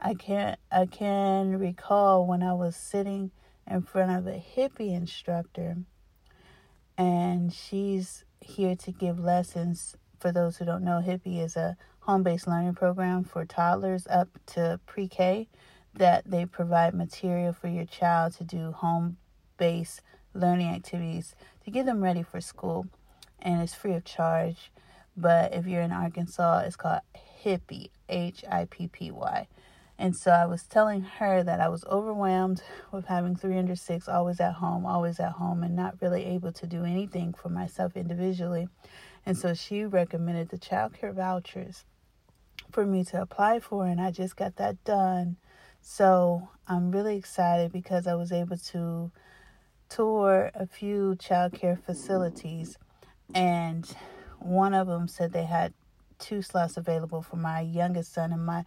I 0.00 0.14
can't 0.14 0.58
I 0.70 0.86
can 0.86 1.58
recall 1.58 2.26
when 2.26 2.42
I 2.42 2.52
was 2.52 2.76
sitting 2.76 3.30
in 3.66 3.82
front 3.82 4.12
of 4.12 4.26
a 4.26 4.38
HIPPY 4.38 4.92
instructor 4.92 5.78
and 6.98 7.52
she's 7.52 8.24
here 8.40 8.76
to 8.76 8.92
give 8.92 9.18
lessons. 9.18 9.96
For 10.18 10.32
those 10.32 10.56
who 10.56 10.64
don't 10.64 10.84
know, 10.84 11.02
HIPPY 11.04 11.40
is 11.40 11.56
a 11.56 11.76
home 12.00 12.22
based 12.22 12.46
learning 12.46 12.74
program 12.74 13.24
for 13.24 13.44
toddlers 13.44 14.06
up 14.08 14.28
to 14.46 14.80
pre 14.86 15.08
K 15.08 15.48
that 15.94 16.30
they 16.30 16.46
provide 16.46 16.94
material 16.94 17.52
for 17.52 17.68
your 17.68 17.84
child 17.84 18.34
to 18.34 18.44
do 18.44 18.72
home 18.72 19.16
based 19.56 20.00
learning 20.34 20.68
activities 20.68 21.34
to 21.64 21.70
get 21.70 21.86
them 21.86 22.02
ready 22.02 22.22
for 22.22 22.40
school. 22.40 22.86
And 23.40 23.62
it's 23.62 23.74
free 23.74 23.94
of 23.94 24.04
charge. 24.04 24.70
But 25.16 25.54
if 25.54 25.66
you're 25.66 25.82
in 25.82 25.92
Arkansas, 25.92 26.64
it's 26.66 26.76
called 26.76 27.00
HIPPY, 27.42 27.90
H 28.08 28.44
I 28.50 28.66
P 28.66 28.88
P 28.88 29.10
Y. 29.10 29.46
And 29.98 30.14
so 30.14 30.30
I 30.30 30.44
was 30.44 30.64
telling 30.64 31.02
her 31.02 31.42
that 31.42 31.60
I 31.60 31.68
was 31.68 31.84
overwhelmed 31.86 32.62
with 32.92 33.06
having 33.06 33.34
306 33.34 34.08
always 34.08 34.40
at 34.40 34.54
home, 34.54 34.84
always 34.84 35.18
at 35.18 35.32
home, 35.32 35.62
and 35.62 35.74
not 35.74 36.02
really 36.02 36.24
able 36.24 36.52
to 36.52 36.66
do 36.66 36.84
anything 36.84 37.32
for 37.32 37.48
myself 37.48 37.96
individually. 37.96 38.68
And 39.24 39.38
so 39.38 39.54
she 39.54 39.84
recommended 39.84 40.50
the 40.50 40.58
child 40.58 40.92
care 40.92 41.12
vouchers 41.12 41.84
for 42.70 42.84
me 42.84 43.04
to 43.04 43.22
apply 43.22 43.60
for, 43.60 43.86
and 43.86 44.00
I 44.00 44.10
just 44.10 44.36
got 44.36 44.56
that 44.56 44.84
done. 44.84 45.36
So 45.80 46.50
I'm 46.68 46.90
really 46.90 47.16
excited 47.16 47.72
because 47.72 48.06
I 48.06 48.14
was 48.14 48.32
able 48.32 48.58
to 48.58 49.10
tour 49.88 50.50
a 50.54 50.66
few 50.66 51.16
child 51.16 51.52
care 51.54 51.76
facilities, 51.76 52.76
and 53.34 53.88
one 54.38 54.74
of 54.74 54.88
them 54.88 55.08
said 55.08 55.32
they 55.32 55.44
had 55.44 55.72
two 56.18 56.42
slots 56.42 56.76
available 56.76 57.22
for 57.22 57.36
my 57.36 57.60
youngest 57.60 58.14
son 58.14 58.32
and 58.32 58.44
my 58.44 58.64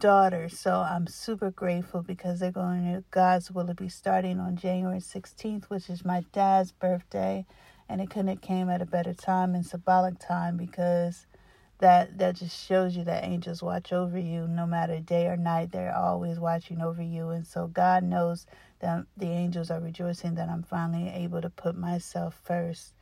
daughter. 0.00 0.48
So 0.48 0.80
I'm 0.80 1.06
super 1.06 1.50
grateful 1.50 2.02
because 2.02 2.40
they're 2.40 2.50
going 2.50 2.84
to 2.92 3.04
God's 3.10 3.50
will 3.50 3.66
to 3.66 3.74
be 3.74 3.88
starting 3.88 4.40
on 4.40 4.56
January 4.56 4.98
16th, 4.98 5.66
which 5.66 5.90
is 5.90 6.04
my 6.04 6.24
dad's 6.32 6.72
birthday. 6.72 7.44
And 7.88 8.00
it 8.00 8.08
couldn't 8.08 8.28
have 8.28 8.40
came 8.40 8.70
at 8.70 8.80
a 8.82 8.86
better 8.86 9.12
time 9.12 9.54
and 9.54 9.64
symbolic 9.64 10.18
time 10.18 10.56
because 10.56 11.26
that 11.78 12.18
that 12.18 12.36
just 12.36 12.66
shows 12.66 12.96
you 12.96 13.04
that 13.04 13.24
angels 13.24 13.62
watch 13.62 13.92
over 13.92 14.18
you 14.18 14.48
no 14.48 14.66
matter 14.66 15.00
day 15.00 15.26
or 15.26 15.36
night. 15.36 15.72
They're 15.72 15.96
always 15.96 16.38
watching 16.38 16.80
over 16.80 17.02
you. 17.02 17.28
And 17.28 17.46
so 17.46 17.66
God 17.66 18.02
knows 18.02 18.46
that 18.80 19.04
the 19.16 19.28
angels 19.28 19.70
are 19.70 19.80
rejoicing 19.80 20.34
that 20.36 20.48
I'm 20.48 20.62
finally 20.62 21.10
able 21.10 21.42
to 21.42 21.50
put 21.50 21.76
myself 21.76 22.40
first 22.42 22.94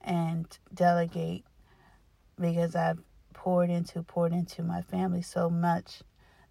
and 0.00 0.46
delegate 0.72 1.44
because 2.40 2.76
I've 2.76 3.00
poured 3.32 3.70
into 3.70 4.02
poured 4.02 4.32
into 4.32 4.62
my 4.62 4.82
family 4.82 5.22
so 5.22 5.50
much 5.50 6.02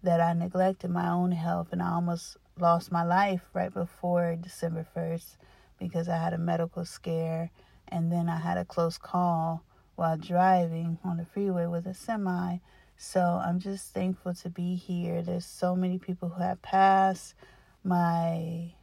that 0.04 0.20
I 0.20 0.34
neglected 0.34 0.90
my 0.90 1.08
own 1.08 1.32
health 1.32 1.68
and 1.72 1.82
I 1.82 1.90
almost 1.90 2.36
lost 2.58 2.92
my 2.92 3.02
life 3.02 3.42
right 3.54 3.72
before 3.72 4.36
December 4.36 4.86
1st 4.94 5.36
because 5.78 6.08
I 6.08 6.16
had 6.16 6.34
a 6.34 6.38
medical 6.38 6.84
scare 6.84 7.50
and 7.88 8.12
then 8.12 8.28
I 8.28 8.38
had 8.38 8.58
a 8.58 8.64
close 8.64 8.98
call 8.98 9.64
while 9.96 10.16
driving 10.16 10.98
on 11.04 11.16
the 11.16 11.24
freeway 11.24 11.66
with 11.66 11.86
a 11.86 11.94
semi. 11.94 12.58
So 12.96 13.20
I'm 13.44 13.58
just 13.58 13.94
thankful 13.94 14.34
to 14.34 14.50
be 14.50 14.76
here. 14.76 15.22
There's 15.22 15.46
so 15.46 15.74
many 15.74 15.98
people 15.98 16.28
who 16.28 16.42
have 16.42 16.62
passed. 16.62 17.34
My 17.82 18.74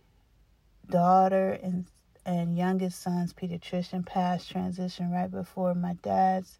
daughter 0.90 1.58
and 1.64 1.86
and 2.24 2.56
youngest 2.56 3.02
son's 3.02 3.34
pediatrician 3.34 4.06
passed 4.06 4.52
transition 4.52 5.12
right 5.12 5.32
before 5.32 5.74
my 5.74 5.94
dad's 6.04 6.60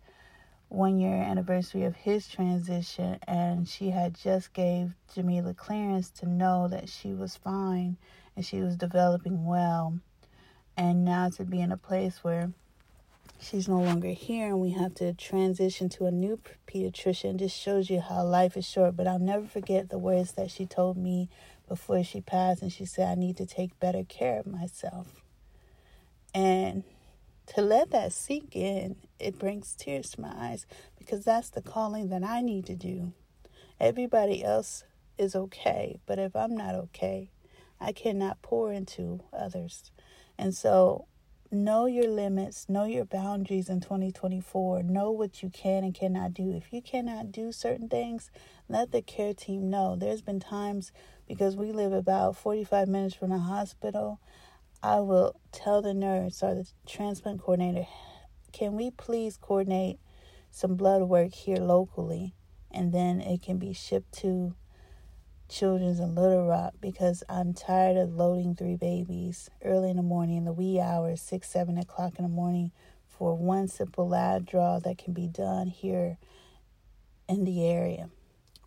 one 0.72 0.98
year 0.98 1.16
anniversary 1.16 1.84
of 1.84 1.96
his 1.98 2.30
transition 2.30 3.20
and 3.28 3.68
she 3.68 3.90
had 3.90 4.16
just 4.16 4.54
gave 4.54 4.94
Jamila 5.14 5.54
clearance 5.54 6.10
to 6.10 6.26
know 6.26 6.70
that 6.70 6.88
she 6.88 7.14
was 7.14 7.36
fine 7.36 7.98
and 8.38 8.46
she 8.46 8.62
was 8.62 8.78
developing 8.78 9.46
well 9.46 10.00
and 10.78 11.04
now 11.04 11.30
to 11.30 11.44
be 11.44 11.60
in 11.60 11.74
a 11.74 11.78
place 11.78 12.24
where 12.24 12.52
she's 13.38 13.68
no 13.68 13.82
longer 13.82 14.10
here 14.10 14.48
and 14.48 14.62
we 14.62 14.72
have 14.72 14.96
to 14.96 15.14
transition 15.14 15.90
to 15.90 16.06
a 16.06 16.12
new 16.12 16.40
pediatrician. 16.68 17.38
Just 17.38 17.60
shows 17.60 17.90
you 17.90 18.00
how 18.00 18.24
life 18.24 18.56
is 18.56 18.66
short. 18.66 18.96
But 18.96 19.08
I'll 19.08 19.20
never 19.20 19.46
forget 19.46 19.90
the 19.90 19.98
words 19.98 20.34
that 20.34 20.52
she 20.52 20.66
told 20.66 20.96
me 20.96 21.28
before 21.68 22.04
she 22.04 22.22
passed. 22.22 22.62
And 22.62 22.72
she 22.72 22.86
said, 22.86 23.10
I 23.10 23.16
need 23.16 23.38
to 23.38 23.46
take 23.46 23.80
better 23.80 24.04
care 24.04 24.40
of 24.40 24.48
myself. 24.48 25.21
To 27.56 27.62
let 27.62 27.92
that 27.92 28.14
sink 28.14 28.56
in, 28.56 28.96
it 29.20 29.38
brings 29.38 29.76
tears 29.76 30.12
to 30.12 30.22
my 30.22 30.32
eyes 30.34 30.66
because 30.98 31.26
that's 31.26 31.50
the 31.50 31.62
calling 31.62 32.08
that 32.08 32.24
I 32.24 32.42
need 32.42 32.66
to 32.68 32.76
do. 32.76 33.12
Everybody 33.78 34.42
else 34.42 34.86
is 35.18 35.36
okay, 35.36 36.00
but 36.06 36.18
if 36.18 36.34
I'm 36.34 36.56
not 36.56 36.76
okay, 36.76 37.30
I 37.78 37.92
cannot 37.92 38.42
pour 38.42 38.72
into 38.72 39.20
others. 39.34 39.92
And 40.38 40.56
so 40.56 41.08
know 41.52 41.88
your 41.88 42.08
limits, 42.08 42.70
know 42.70 42.86
your 42.86 43.04
boundaries 43.04 43.68
in 43.68 43.82
2024, 43.82 44.84
know 44.84 45.12
what 45.12 45.44
you 45.44 45.50
can 45.50 45.84
and 45.84 45.94
cannot 45.94 46.34
do. 46.34 46.54
If 46.54 46.72
you 46.72 46.82
cannot 46.82 47.34
do 47.34 47.52
certain 47.52 47.90
things, 47.90 48.32
let 48.70 48.94
the 48.94 49.02
care 49.02 49.34
team 49.34 49.70
know. 49.70 49.98
There's 49.98 50.22
been 50.22 50.40
times 50.40 50.94
because 51.28 51.58
we 51.58 51.74
live 51.74 51.92
about 51.92 52.38
45 52.38 52.88
minutes 52.88 53.16
from 53.16 53.32
the 53.32 53.40
hospital, 53.40 54.22
I 54.84 55.00
will 55.02 55.40
tell 55.52 55.84
the 55.84 55.94
nurse 55.94 56.42
or 56.42 56.56
the 56.56 56.68
transplant 56.88 57.42
coordinator, 57.42 57.86
can 58.52 58.76
we 58.76 58.90
please 58.90 59.38
coordinate 59.38 60.00
some 60.50 60.76
blood 60.76 61.04
work 61.04 61.34
here 61.34 61.58
locally 61.58 62.34
and 62.72 62.92
then 62.92 63.22
it 63.22 63.44
can 63.44 63.58
be 63.58 63.74
shipped 63.74 64.12
to 64.20 64.56
Children's 65.48 66.00
in 66.00 66.16
Little 66.16 66.48
Rock 66.48 66.74
because 66.82 67.24
I'm 67.30 67.54
tired 67.54 67.96
of 67.98 68.16
loading 68.16 68.56
three 68.56 68.76
babies 68.76 69.50
early 69.64 69.92
in 69.92 69.98
the 69.98 70.04
morning, 70.04 70.38
in 70.38 70.46
the 70.46 70.54
wee 70.54 70.80
hours, 70.80 71.22
six, 71.22 71.50
seven 71.50 71.78
o'clock 71.78 72.14
in 72.18 72.24
the 72.24 72.30
morning, 72.30 72.72
for 73.06 73.36
one 73.36 73.68
simple 73.68 74.08
lab 74.08 74.48
draw 74.48 74.80
that 74.80 74.98
can 74.98 75.14
be 75.14 75.28
done 75.28 75.68
here 75.68 76.18
in 77.30 77.44
the 77.44 77.68
area. 77.68 78.10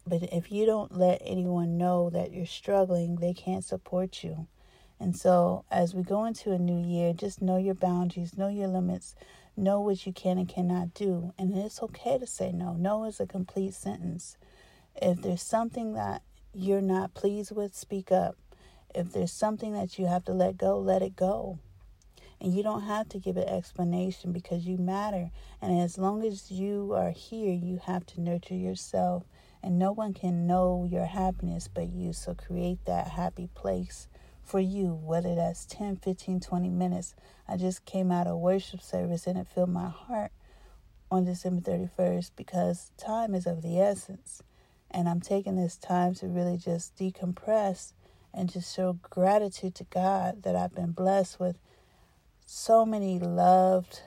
But 0.06 0.22
if 0.32 0.52
you 0.52 0.66
don't 0.66 0.96
let 0.96 1.22
anyone 1.24 1.78
know 1.78 2.10
that 2.10 2.32
you're 2.32 2.46
struggling, 2.46 3.16
they 3.16 3.32
can't 3.32 3.64
support 3.64 4.22
you. 4.22 4.46
And 5.00 5.16
so, 5.16 5.64
as 5.70 5.94
we 5.94 6.02
go 6.02 6.24
into 6.24 6.52
a 6.52 6.58
new 6.58 6.80
year, 6.80 7.12
just 7.12 7.42
know 7.42 7.56
your 7.56 7.74
boundaries, 7.74 8.38
know 8.38 8.48
your 8.48 8.68
limits, 8.68 9.14
know 9.56 9.80
what 9.80 10.06
you 10.06 10.12
can 10.12 10.38
and 10.38 10.48
cannot 10.48 10.94
do. 10.94 11.32
And 11.38 11.56
it's 11.56 11.82
okay 11.82 12.18
to 12.18 12.26
say 12.26 12.52
no. 12.52 12.74
No 12.74 13.04
is 13.04 13.20
a 13.20 13.26
complete 13.26 13.74
sentence. 13.74 14.36
If 15.00 15.22
there's 15.22 15.42
something 15.42 15.94
that 15.94 16.22
you're 16.54 16.80
not 16.80 17.14
pleased 17.14 17.50
with, 17.54 17.74
speak 17.74 18.12
up. 18.12 18.36
If 18.94 19.12
there's 19.12 19.32
something 19.32 19.72
that 19.72 19.98
you 19.98 20.06
have 20.06 20.24
to 20.26 20.32
let 20.32 20.56
go, 20.56 20.78
let 20.78 21.02
it 21.02 21.16
go. 21.16 21.58
And 22.40 22.54
you 22.54 22.62
don't 22.62 22.82
have 22.82 23.08
to 23.10 23.18
give 23.18 23.36
an 23.36 23.48
explanation 23.48 24.32
because 24.32 24.66
you 24.66 24.76
matter. 24.76 25.30
And 25.60 25.80
as 25.80 25.98
long 25.98 26.24
as 26.24 26.50
you 26.50 26.92
are 26.94 27.10
here, 27.10 27.52
you 27.52 27.80
have 27.86 28.06
to 28.06 28.20
nurture 28.20 28.54
yourself. 28.54 29.24
And 29.62 29.78
no 29.78 29.92
one 29.92 30.14
can 30.14 30.46
know 30.46 30.86
your 30.88 31.06
happiness 31.06 31.68
but 31.72 31.88
you. 31.88 32.12
So 32.12 32.34
create 32.34 32.84
that 32.84 33.08
happy 33.08 33.48
place 33.54 34.08
for 34.44 34.60
you, 34.60 34.94
whether 34.94 35.34
that's 35.34 35.66
10, 35.66 35.96
15, 35.96 36.40
20 36.40 36.68
minutes. 36.68 37.14
I 37.48 37.56
just 37.56 37.84
came 37.84 38.12
out 38.12 38.26
of 38.26 38.38
worship 38.38 38.80
service 38.80 39.26
and 39.26 39.38
it 39.38 39.46
filled 39.46 39.70
my 39.70 39.88
heart 39.88 40.32
on 41.10 41.24
December 41.24 41.60
31st 41.60 42.30
because 42.36 42.92
time 42.96 43.34
is 43.34 43.46
of 43.46 43.62
the 43.62 43.80
essence. 43.80 44.42
And 44.90 45.08
I'm 45.08 45.20
taking 45.20 45.56
this 45.56 45.76
time 45.76 46.14
to 46.16 46.26
really 46.26 46.56
just 46.56 46.96
decompress 46.96 47.92
and 48.32 48.52
just 48.52 48.74
show 48.74 48.98
gratitude 49.02 49.74
to 49.76 49.84
God 49.84 50.42
that 50.42 50.56
I've 50.56 50.74
been 50.74 50.92
blessed 50.92 51.40
with 51.40 51.56
so 52.46 52.84
many 52.84 53.18
loved 53.18 54.00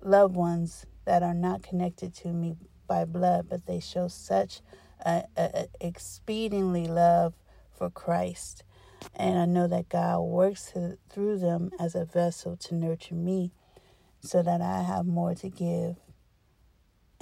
loved 0.00 0.34
ones 0.34 0.86
that 1.04 1.22
are 1.22 1.34
not 1.34 1.62
connected 1.62 2.14
to 2.14 2.28
me 2.28 2.56
by 2.86 3.04
blood, 3.04 3.46
but 3.48 3.66
they 3.66 3.80
show 3.80 4.08
such 4.08 4.60
a, 5.04 5.24
a, 5.36 5.42
a 5.42 5.66
exceedingly 5.80 6.86
love 6.86 7.34
for 7.72 7.90
Christ. 7.90 8.64
And 9.14 9.38
I 9.38 9.44
know 9.44 9.66
that 9.68 9.88
God 9.88 10.20
works 10.20 10.72
through 11.10 11.38
them 11.38 11.70
as 11.78 11.94
a 11.94 12.04
vessel 12.04 12.56
to 12.56 12.74
nurture 12.74 13.14
me 13.14 13.52
so 14.20 14.42
that 14.42 14.60
I 14.60 14.82
have 14.82 15.06
more 15.06 15.34
to 15.34 15.48
give 15.48 15.96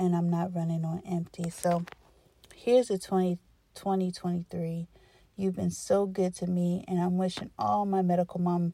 and 0.01 0.17
I'm 0.17 0.31
not 0.31 0.55
running 0.55 0.85
on 0.85 1.03
empty. 1.07 1.51
So 1.51 1.85
here's 2.55 2.89
the 2.89 2.99
20, 2.99 3.39
2023. 3.75 4.89
You've 5.37 5.57
been 5.57 5.71
so 5.71 6.07
good 6.07 6.35
to 6.37 6.47
me, 6.47 6.85
and 6.89 6.99
I'm 6.99 7.19
wishing 7.19 7.51
all 7.59 7.85
my 7.85 8.03
medical 8.03 8.41
mom 8.41 8.73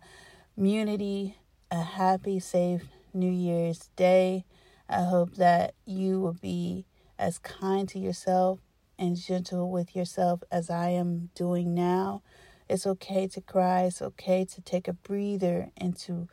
community 0.54 1.36
a 1.70 1.82
happy, 1.82 2.38
safe 2.38 2.82
New 3.12 3.30
Year's 3.30 3.90
Day. 3.96 4.44
I 4.88 5.02
hope 5.02 5.34
that 5.34 5.74
you 5.84 6.20
will 6.20 6.34
be 6.34 6.86
as 7.18 7.38
kind 7.38 7.88
to 7.88 7.98
yourself 7.98 8.60
and 8.98 9.16
gentle 9.16 9.70
with 9.70 9.96
yourself 9.96 10.42
as 10.50 10.70
I 10.70 10.90
am 10.90 11.30
doing 11.34 11.74
now. 11.74 12.22
It's 12.68 12.86
okay 12.86 13.28
to 13.28 13.40
cry. 13.40 13.82
It's 13.82 14.02
okay 14.02 14.44
to 14.44 14.60
take 14.60 14.88
a 14.88 14.92
breather 14.92 15.70
and 15.76 15.96
to 15.98 16.28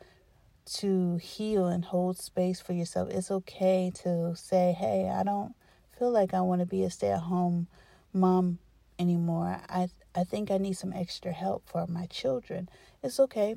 to 0.80 1.16
heal 1.16 1.66
and 1.66 1.84
hold 1.84 2.18
space 2.18 2.60
for 2.60 2.72
yourself. 2.72 3.10
It's 3.10 3.30
okay 3.30 3.92
to 4.02 4.34
say, 4.34 4.72
"Hey, 4.72 5.08
I 5.08 5.22
don't 5.22 5.54
feel 5.98 6.10
like 6.10 6.34
I 6.34 6.40
want 6.40 6.60
to 6.60 6.66
be 6.66 6.84
a 6.84 6.90
stay 6.90 7.10
at 7.10 7.20
home 7.20 7.68
mom 8.12 8.58
anymore. 8.98 9.60
I 9.68 9.88
I 10.14 10.24
think 10.24 10.50
I 10.50 10.58
need 10.58 10.74
some 10.76 10.92
extra 10.92 11.32
help 11.32 11.66
for 11.66 11.86
my 11.86 12.06
children. 12.06 12.68
It's 13.02 13.18
okay. 13.20 13.56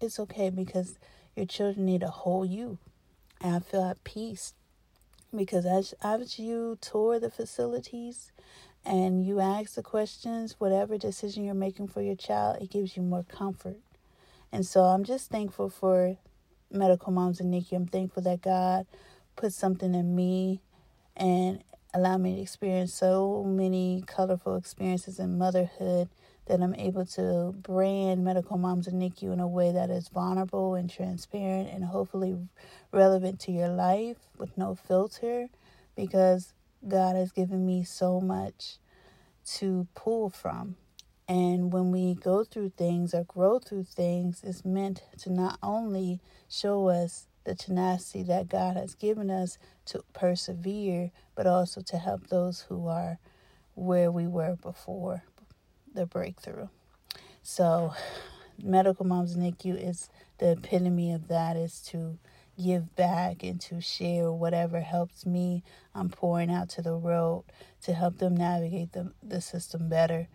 It's 0.00 0.18
okay 0.20 0.50
because 0.50 0.98
your 1.34 1.46
children 1.46 1.86
need 1.86 2.02
a 2.02 2.10
whole 2.10 2.44
you. 2.44 2.78
And 3.40 3.56
I 3.56 3.58
feel 3.60 3.84
at 3.84 4.02
peace 4.04 4.54
because 5.34 5.66
as 5.66 5.94
as 6.02 6.38
you 6.38 6.78
tour 6.80 7.18
the 7.18 7.30
facilities 7.30 8.32
and 8.86 9.26
you 9.26 9.40
ask 9.40 9.74
the 9.74 9.82
questions, 9.82 10.56
whatever 10.58 10.96
decision 10.96 11.44
you're 11.44 11.54
making 11.54 11.88
for 11.88 12.00
your 12.00 12.14
child, 12.14 12.62
it 12.62 12.70
gives 12.70 12.96
you 12.96 13.02
more 13.02 13.24
comfort. 13.24 13.78
And 14.52 14.64
so 14.64 14.82
I'm 14.82 15.04
just 15.04 15.28
thankful 15.30 15.68
for 15.68 16.16
medical 16.70 17.12
moms 17.12 17.40
of 17.40 17.46
NICU. 17.46 17.72
I'm 17.72 17.86
thankful 17.86 18.22
that 18.22 18.42
God 18.42 18.86
put 19.34 19.52
something 19.52 19.94
in 19.94 20.14
me 20.14 20.60
and 21.16 21.62
allow 21.92 22.16
me 22.16 22.36
to 22.36 22.42
experience 22.42 22.94
so 22.94 23.42
many 23.44 24.04
colorful 24.06 24.56
experiences 24.56 25.18
in 25.18 25.36
motherhood 25.36 26.08
that 26.46 26.60
I'm 26.60 26.74
able 26.76 27.04
to 27.06 27.54
brand 27.60 28.24
Medical 28.24 28.56
Moms 28.56 28.86
of 28.86 28.92
NICU 28.92 29.32
in 29.32 29.40
a 29.40 29.48
way 29.48 29.72
that 29.72 29.90
is 29.90 30.08
vulnerable 30.08 30.76
and 30.76 30.88
transparent 30.88 31.70
and 31.70 31.84
hopefully 31.84 32.36
relevant 32.92 33.40
to 33.40 33.52
your 33.52 33.68
life 33.68 34.18
with 34.38 34.56
no 34.56 34.76
filter 34.76 35.48
because 35.96 36.54
God 36.86 37.16
has 37.16 37.32
given 37.32 37.66
me 37.66 37.84
so 37.84 38.20
much 38.20 38.78
to 39.56 39.86
pull 39.94 40.30
from. 40.30 40.76
And 41.28 41.72
when 41.72 41.90
we 41.90 42.14
go 42.14 42.44
through 42.44 42.70
things 42.76 43.12
or 43.12 43.24
grow 43.24 43.58
through 43.58 43.84
things, 43.84 44.42
it's 44.44 44.64
meant 44.64 45.02
to 45.18 45.32
not 45.32 45.58
only 45.62 46.20
show 46.48 46.88
us 46.88 47.26
the 47.44 47.54
tenacity 47.54 48.22
that 48.24 48.48
God 48.48 48.76
has 48.76 48.94
given 48.94 49.30
us 49.30 49.58
to 49.86 50.04
persevere, 50.12 51.10
but 51.34 51.46
also 51.46 51.80
to 51.82 51.98
help 51.98 52.28
those 52.28 52.62
who 52.62 52.86
are 52.88 53.18
where 53.74 54.10
we 54.10 54.26
were 54.26 54.56
before 54.56 55.24
the 55.92 56.06
breakthrough. 56.06 56.68
So, 57.42 57.94
Medical 58.62 59.04
Moms 59.04 59.36
NICU 59.36 59.76
is 59.76 60.08
the 60.38 60.52
epitome 60.52 61.12
of 61.12 61.28
that 61.28 61.56
is 61.56 61.80
to 61.82 62.18
give 62.62 62.94
back 62.96 63.42
and 63.42 63.60
to 63.62 63.80
share 63.80 64.32
whatever 64.32 64.80
helps 64.80 65.26
me. 65.26 65.62
I'm 65.94 66.08
pouring 66.08 66.50
out 66.50 66.68
to 66.70 66.82
the 66.82 66.96
world 66.96 67.44
to 67.82 67.92
help 67.92 68.18
them 68.18 68.36
navigate 68.36 68.92
the, 68.92 69.12
the 69.22 69.40
system 69.40 69.88
better 69.88 70.28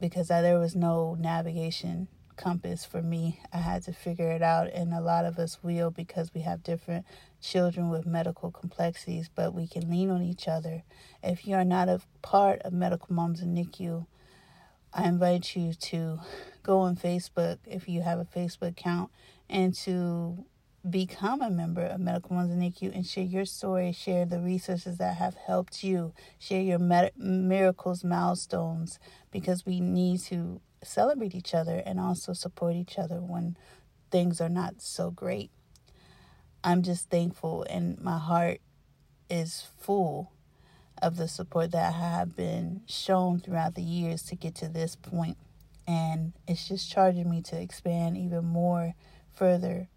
because 0.00 0.30
I, 0.30 0.42
there 0.42 0.58
was 0.58 0.74
no 0.74 1.16
navigation 1.18 2.08
compass 2.36 2.84
for 2.84 3.02
me. 3.02 3.40
I 3.52 3.58
had 3.58 3.82
to 3.84 3.92
figure 3.92 4.30
it 4.32 4.42
out, 4.42 4.68
and 4.72 4.92
a 4.92 5.00
lot 5.00 5.24
of 5.24 5.38
us 5.38 5.62
will 5.62 5.90
because 5.90 6.32
we 6.34 6.40
have 6.40 6.62
different 6.62 7.06
children 7.40 7.88
with 7.88 8.06
medical 8.06 8.50
complexities, 8.50 9.30
but 9.32 9.54
we 9.54 9.66
can 9.66 9.90
lean 9.90 10.10
on 10.10 10.22
each 10.22 10.48
other. 10.48 10.82
If 11.22 11.46
you 11.46 11.54
are 11.54 11.64
not 11.64 11.88
a 11.88 12.00
part 12.20 12.60
of 12.62 12.72
Medical 12.72 13.14
Moms 13.14 13.42
of 13.42 13.48
NICU, 13.48 14.06
I 14.92 15.04
invite 15.04 15.56
you 15.56 15.72
to 15.72 16.20
go 16.62 16.80
on 16.80 16.96
Facebook 16.96 17.58
if 17.66 17.88
you 17.88 18.02
have 18.02 18.18
a 18.18 18.24
Facebook 18.24 18.70
account 18.70 19.10
and 19.48 19.74
to 19.74 20.44
become 20.88 21.42
a 21.42 21.50
member 21.50 21.82
of 21.82 22.00
Medical 22.00 22.34
Moms 22.34 22.50
of 22.50 22.56
NICU 22.56 22.94
and 22.94 23.06
share 23.06 23.24
your 23.24 23.44
story, 23.44 23.92
share 23.92 24.26
the 24.26 24.40
resources 24.40 24.98
that 24.98 25.16
have 25.16 25.34
helped 25.34 25.84
you, 25.84 26.12
share 26.38 26.60
your 26.60 26.78
med- 26.78 27.12
miracles, 27.16 28.02
milestones, 28.02 28.98
because 29.30 29.64
we 29.64 29.80
need 29.80 30.20
to 30.20 30.60
celebrate 30.82 31.34
each 31.34 31.54
other 31.54 31.82
and 31.86 32.00
also 32.00 32.32
support 32.32 32.74
each 32.74 32.98
other 32.98 33.20
when 33.20 33.56
things 34.10 34.40
are 34.40 34.48
not 34.48 34.80
so 34.80 35.10
great. 35.10 35.50
I'm 36.64 36.82
just 36.82 37.10
thankful, 37.10 37.64
and 37.70 38.00
my 38.00 38.18
heart 38.18 38.60
is 39.30 39.66
full 39.78 40.32
of 41.00 41.16
the 41.16 41.28
support 41.28 41.72
that 41.72 41.94
I 41.94 41.98
have 41.98 42.36
been 42.36 42.82
shown 42.86 43.40
throughout 43.40 43.74
the 43.74 43.82
years 43.82 44.22
to 44.24 44.36
get 44.36 44.54
to 44.56 44.68
this 44.68 44.94
point. 44.94 45.36
And 45.86 46.32
it's 46.46 46.68
just 46.68 46.90
charging 46.90 47.28
me 47.28 47.42
to 47.42 47.60
expand 47.60 48.16
even 48.16 48.44
more 48.44 48.94
further 49.34 49.88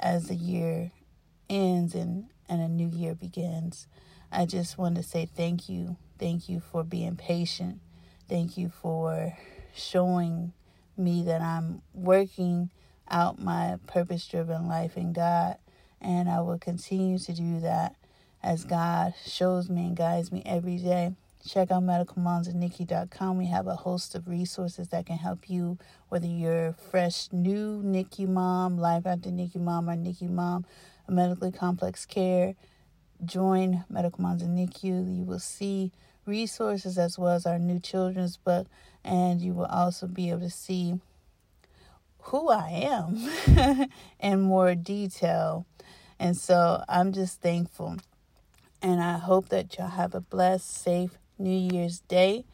as 0.00 0.28
the 0.28 0.34
year 0.34 0.90
ends 1.48 1.94
and, 1.94 2.26
and 2.48 2.60
a 2.60 2.68
new 2.68 2.88
year 2.88 3.14
begins. 3.14 3.86
I 4.32 4.46
just 4.46 4.78
want 4.78 4.96
to 4.96 5.02
say 5.02 5.26
thank 5.26 5.68
you. 5.68 5.96
Thank 6.18 6.48
you 6.48 6.60
for 6.60 6.84
being 6.84 7.16
patient. 7.16 7.80
Thank 8.28 8.56
you 8.56 8.68
for 8.68 9.36
showing 9.74 10.52
me 10.96 11.24
that 11.24 11.40
I'm 11.40 11.82
working 11.94 12.70
out 13.10 13.40
my 13.40 13.78
purpose 13.86 14.26
driven 14.26 14.68
life 14.68 14.96
in 14.96 15.12
God. 15.12 15.56
And 16.00 16.28
I 16.28 16.40
will 16.40 16.58
continue 16.58 17.18
to 17.18 17.32
do 17.32 17.60
that 17.60 17.96
as 18.42 18.64
God 18.64 19.14
shows 19.26 19.68
me 19.68 19.86
and 19.86 19.96
guides 19.96 20.32
me 20.32 20.42
every 20.46 20.76
day. 20.76 21.14
Check 21.46 21.70
out 21.70 21.82
medicalmomsofnicu.com. 21.82 23.38
We 23.38 23.46
have 23.46 23.66
a 23.66 23.74
host 23.74 24.14
of 24.14 24.28
resources 24.28 24.88
that 24.88 25.06
can 25.06 25.16
help 25.16 25.48
you, 25.48 25.78
whether 26.10 26.26
you're 26.26 26.74
fresh, 26.74 27.28
new 27.32 27.82
NICU 27.82 28.28
mom, 28.28 28.76
life 28.76 29.06
after 29.06 29.30
NICU 29.30 29.56
mom, 29.56 29.88
or 29.88 29.94
NICU 29.94 30.28
mom, 30.28 30.66
medically 31.08 31.50
complex 31.50 32.04
care. 32.04 32.54
Join 33.24 33.84
Medical 33.88 34.20
Moms 34.20 34.42
of 34.42 34.48
NICU. 34.48 35.16
You 35.16 35.24
will 35.24 35.38
see 35.38 35.92
resources 36.26 36.98
as 36.98 37.18
well 37.18 37.32
as 37.32 37.46
our 37.46 37.58
new 37.58 37.80
children's 37.80 38.36
book, 38.36 38.66
and 39.02 39.40
you 39.40 39.54
will 39.54 39.66
also 39.66 40.06
be 40.06 40.30
able 40.30 40.40
to 40.40 40.50
see 40.50 41.00
who 42.24 42.50
I 42.50 42.68
am 42.68 43.88
in 44.20 44.42
more 44.42 44.74
detail. 44.74 45.66
And 46.18 46.36
so 46.36 46.84
I'm 46.86 47.12
just 47.12 47.40
thankful. 47.40 47.96
And 48.82 49.00
I 49.00 49.18
hope 49.18 49.48
that 49.48 49.76
y'all 49.76 49.88
have 49.88 50.14
a 50.14 50.20
blessed, 50.20 50.70
safe, 50.70 51.18
New 51.40 51.74
Year's 51.74 52.00
Day. 52.00 52.44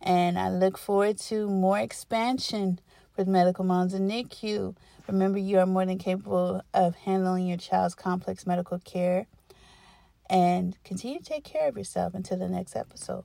And 0.00 0.38
I 0.38 0.48
look 0.48 0.78
forward 0.78 1.18
to 1.18 1.48
more 1.48 1.78
expansion 1.78 2.80
with 3.16 3.28
Medical 3.28 3.64
Moms 3.64 3.94
of 3.94 4.00
NICU. 4.00 4.74
Remember, 5.06 5.38
you 5.38 5.58
are 5.58 5.66
more 5.66 5.84
than 5.84 5.98
capable 5.98 6.62
of 6.72 6.94
handling 6.96 7.46
your 7.46 7.58
child's 7.58 7.94
complex 7.94 8.46
medical 8.46 8.78
care. 8.78 9.26
And 10.28 10.76
continue 10.84 11.18
to 11.18 11.24
take 11.24 11.44
care 11.44 11.68
of 11.68 11.76
yourself 11.76 12.14
until 12.14 12.38
the 12.38 12.48
next 12.48 12.76
episode. 12.76 13.24